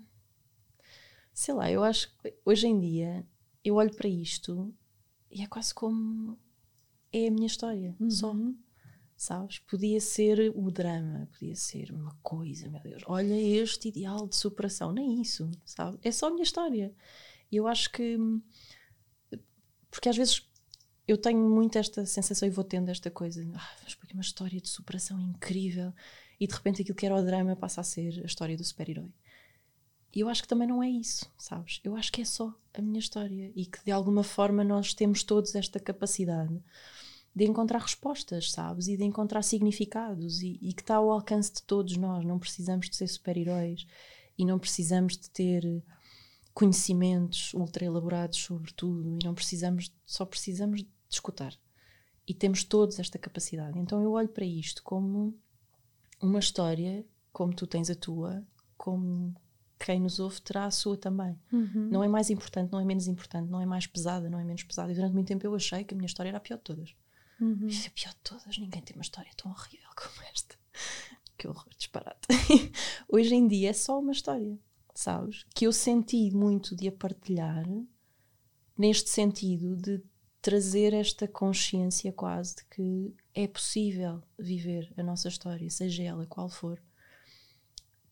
[1.37, 3.26] sei lá, eu acho que hoje em dia
[3.62, 4.74] eu olho para isto
[5.30, 6.39] e é quase como
[7.12, 8.11] é a minha história, uhum.
[8.11, 8.34] só.
[9.18, 9.59] Sabes?
[9.61, 13.03] Podia ser o drama, podia ser uma coisa, meu Deus.
[13.07, 15.99] Olha este ideal de superação, nem isso, sabe?
[16.03, 16.95] É só a minha história.
[17.51, 18.18] E eu acho que.
[19.91, 20.43] Porque às vezes
[21.07, 24.61] eu tenho muito esta sensação e vou tendo esta coisa, ah, vamos porque uma história
[24.61, 25.95] de superação incrível
[26.39, 29.12] e de repente aquilo que era o drama passa a ser a história do super-herói.
[30.17, 31.79] E eu acho que também não é isso, sabes?
[31.85, 35.23] Eu acho que é só a minha história e que de alguma forma nós temos
[35.23, 36.59] todos esta capacidade
[37.35, 38.89] de encontrar respostas, sabes?
[38.89, 42.25] E de encontrar significados e, e que está ao alcance de todos nós.
[42.25, 43.87] Não precisamos de ser super-heróis
[44.39, 45.85] e não precisamos de ter
[46.55, 51.55] conhecimentos ultra elaborados sobre tudo e não precisamos, só precisamos de escutar.
[52.27, 53.79] E temos todos esta capacidade.
[53.79, 55.39] Então eu olho para isto como
[56.23, 57.05] uma história,
[57.35, 58.43] como tu tens a tua,
[58.79, 59.37] como
[59.79, 61.39] quem nos ouve terá a sua também.
[61.53, 61.89] Uhum.
[61.91, 64.62] Não é mais importante, não é menos importante, não é mais pesada, não é menos
[64.62, 64.91] pesada.
[64.91, 66.95] E durante muito tempo eu achei que a minha história era a pior de todas.
[67.41, 67.68] Uhum.
[67.68, 70.57] É a pior de todas, ninguém tem uma história tão horrível como esta.
[71.39, 72.29] Que horror, disparate.
[73.07, 74.59] Hoje em dia é só uma história,
[74.95, 75.45] sabes?
[75.55, 77.62] Que eu senti muito de a partilhar,
[78.79, 80.03] neste sentido de
[80.41, 86.49] trazer esta consciência quase de que é possível viver a nossa história, seja ela qual
[86.49, 86.83] for,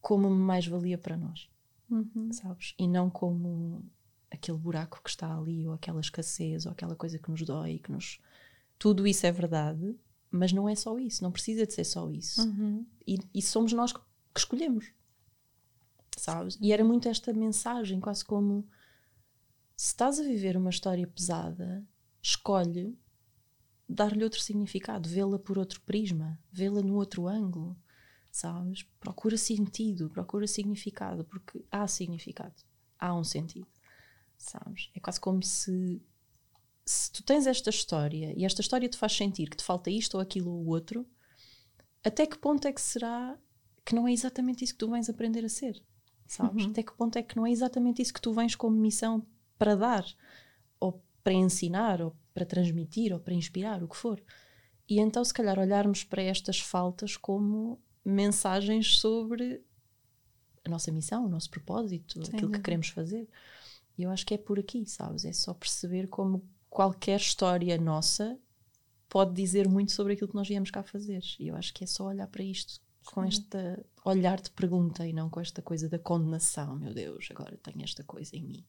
[0.03, 1.49] como mais-valia para nós
[1.91, 2.33] uhum.
[2.33, 2.75] sabes?
[2.79, 3.85] E não como
[4.31, 7.91] aquele buraco que está ali, ou aquela escassez, ou aquela coisa que nos dói, que
[7.91, 8.21] nos.
[8.79, 9.97] Tudo isso é verdade,
[10.31, 12.43] mas não é só isso, não precisa de ser só isso.
[12.43, 12.85] Uhum.
[13.07, 14.01] E, e, somos nós que
[14.37, 14.93] escolhemos,
[16.17, 16.59] sabes?
[16.61, 18.67] E era muito esta mensagem, quase como
[19.77, 21.87] se estás a viver uma história pesada,
[22.21, 22.99] escolhe
[23.89, 27.77] dar-lhe outro significado, vê-la por outro prisma, vê-la no outro ângulo
[28.35, 28.83] sabes?
[28.99, 32.57] Procura sentido, procura significado, porque há significado,
[32.99, 33.69] há um sentido,
[34.37, 34.91] sabes?
[34.93, 36.03] É quase como se
[36.85, 40.17] se tu tens esta história e esta história te faz sentir que te falta isto
[40.17, 41.07] ou aquilo ou outro,
[42.03, 43.39] até que ponto é que será
[43.85, 45.81] que não é exatamente isso que tu vens aprender a ser?
[46.27, 46.65] Sabes?
[46.65, 46.73] Uhum.
[46.73, 49.25] Até que ponto é que não é exatamente isso que tu vens como missão
[49.57, 50.05] para dar,
[50.81, 54.21] ou para ensinar, ou para transmitir, ou para inspirar, o que for.
[54.89, 59.63] E então, se calhar, olharmos para estas faltas como mensagens sobre
[60.65, 63.29] a nossa missão, o nosso propósito, Sim, aquilo que queremos fazer.
[63.97, 65.25] E eu acho que é por aqui, sabes?
[65.25, 68.39] É só perceber como qualquer história nossa
[69.09, 71.23] pode dizer muito sobre aquilo que nós viemos cá fazer.
[71.39, 73.59] E eu acho que é só olhar para isto com este
[74.05, 76.77] olhar de pergunta e não com esta coisa da condenação.
[76.77, 78.65] Meu Deus, agora tenho esta coisa em mim.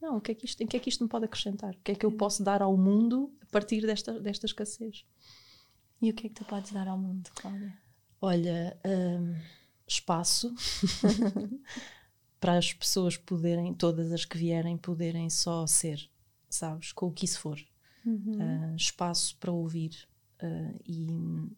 [0.00, 1.74] Não, o que é que isto, em que é que isto me pode acrescentar?
[1.74, 5.04] O que é que eu posso dar ao mundo a partir desta, desta escassez?
[6.00, 7.78] E o que é que tu podes dar ao mundo, Cláudia?
[8.20, 9.34] Olha, hum,
[9.86, 10.54] espaço
[12.38, 16.08] para as pessoas poderem, todas as que vierem, poderem só ser,
[16.48, 17.58] sabes, com o que isso for.
[18.06, 20.08] Uh, espaço para ouvir.
[20.42, 21.06] Uh, e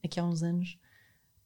[0.04, 0.76] aqui há uns anos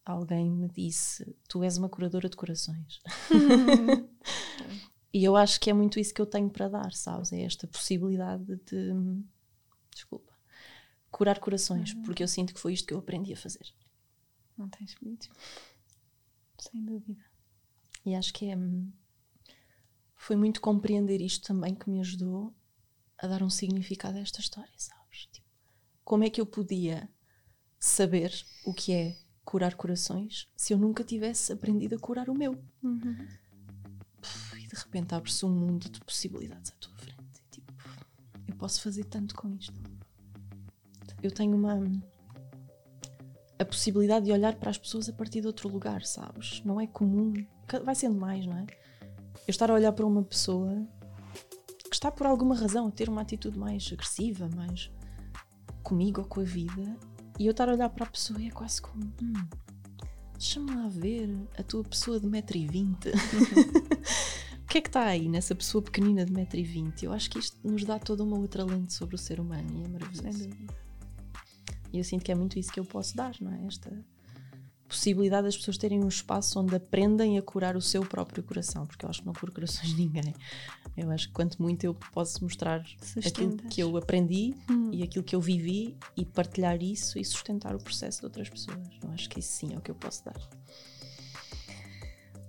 [0.05, 3.01] alguém me disse: Tu és uma curadora de corações.
[5.12, 7.33] e eu acho que é muito isso que eu tenho para dar, sabes?
[7.33, 8.93] É esta possibilidade de.
[9.95, 10.33] Desculpa.
[11.11, 12.03] Curar corações, Uhum.
[12.03, 13.67] porque eu sinto que foi isto que eu aprendi a fazer.
[14.57, 15.27] Não tens pedido?
[16.59, 17.25] Sem dúvida.
[18.05, 18.57] E acho que é.
[20.15, 22.55] Foi muito compreender isto também que me ajudou
[23.19, 25.27] a dar um significado a esta história, sabes?
[25.33, 25.47] Tipo,
[26.05, 27.09] como é que eu podia
[27.79, 28.33] saber
[28.65, 32.55] o que é curar corações se eu nunca tivesse aprendido a curar o meu?
[34.21, 37.43] Puf, E de repente abre-se um mundo de possibilidades à tua frente.
[37.51, 37.73] Tipo,
[38.49, 39.81] eu posso fazer tanto com isto.
[41.23, 41.75] Eu tenho uma
[43.59, 46.63] a possibilidade de olhar para as pessoas a partir de outro lugar, sabes?
[46.65, 47.33] Não é comum.
[47.85, 48.67] Vai sendo mais, não é?
[49.47, 50.87] Eu estar a olhar para uma pessoa
[51.89, 54.91] que está por alguma razão a ter uma atitude mais agressiva, mais
[55.83, 56.97] comigo ou com a vida,
[57.39, 59.05] e eu estar a olhar para a pessoa e é quase como.
[59.23, 59.47] Hum,
[60.39, 63.09] Deixa-me lá ver a tua pessoa de 1,20m.
[64.63, 67.05] o que é que está aí nessa pessoa pequenina de 1,20m?
[67.05, 69.85] Eu acho que isto nos dá toda uma outra lente sobre o ser humano e
[69.85, 70.51] é maravilhoso.
[71.97, 73.66] E eu sinto que é muito isso que eu posso dar, não é?
[73.66, 73.90] Esta
[74.86, 79.05] possibilidade das pessoas terem um espaço onde aprendem a curar o seu próprio coração, porque
[79.05, 80.34] eu acho que não curo corações de ninguém.
[80.97, 83.74] Eu acho que quanto muito eu posso mostrar aquilo Sustentas.
[83.74, 84.55] que eu aprendi
[84.92, 88.78] e aquilo que eu vivi e partilhar isso e sustentar o processo de outras pessoas.
[89.03, 90.40] Eu acho que isso sim é o que eu posso dar.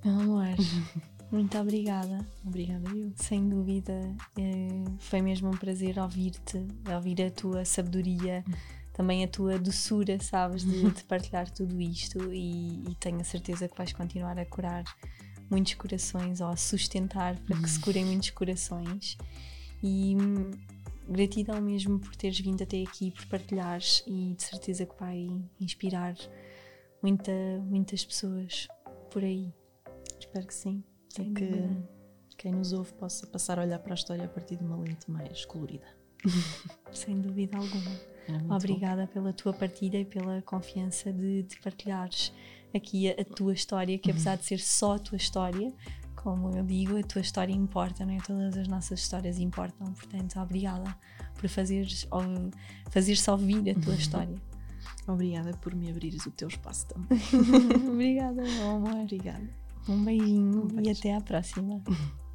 [0.05, 0.45] Meu amor,
[1.31, 2.25] muito obrigada.
[2.45, 3.11] Obrigada, eu.
[3.15, 8.45] Sem dúvida, eh, foi mesmo um prazer ouvir-te, ouvir a tua sabedoria,
[8.97, 13.67] também a tua doçura, sabes, de, de partilhar tudo isto e, e tenho a certeza
[13.69, 14.83] que vais continuar a curar
[15.51, 19.15] muitos corações ou a sustentar para que se curem muitos corações.
[19.83, 20.49] E hum,
[21.07, 25.29] gratidão mesmo por teres vindo até aqui, por partilhares e de certeza que vai
[25.61, 26.15] inspirar
[26.99, 27.31] muita,
[27.65, 28.67] muitas pessoas
[29.11, 29.53] por aí.
[30.19, 30.83] Espero que sim.
[31.09, 31.89] Sem e que dúvida.
[32.35, 35.09] quem nos ouve possa passar a olhar para a história a partir de uma lente
[35.11, 35.85] mais colorida.
[36.91, 38.16] Sem dúvida alguma.
[38.27, 38.55] Era muito bom.
[38.55, 42.33] Obrigada pela tua partilha e pela confiança de, de partilhares
[42.75, 45.73] aqui a, a tua história, que apesar de ser só a tua história,
[46.15, 48.17] como eu digo, a tua história importa, não é?
[48.17, 50.95] Todas as nossas histórias importam, portanto, obrigada
[51.35, 52.51] por fazeres, ou-
[52.91, 54.35] fazer-se ouvir a tua história.
[55.07, 57.17] Obrigada por me abrires o teu espaço também.
[57.89, 58.95] obrigada, meu amor.
[58.95, 59.47] Obrigada.
[59.87, 61.81] Um beijinho Um e até à próxima.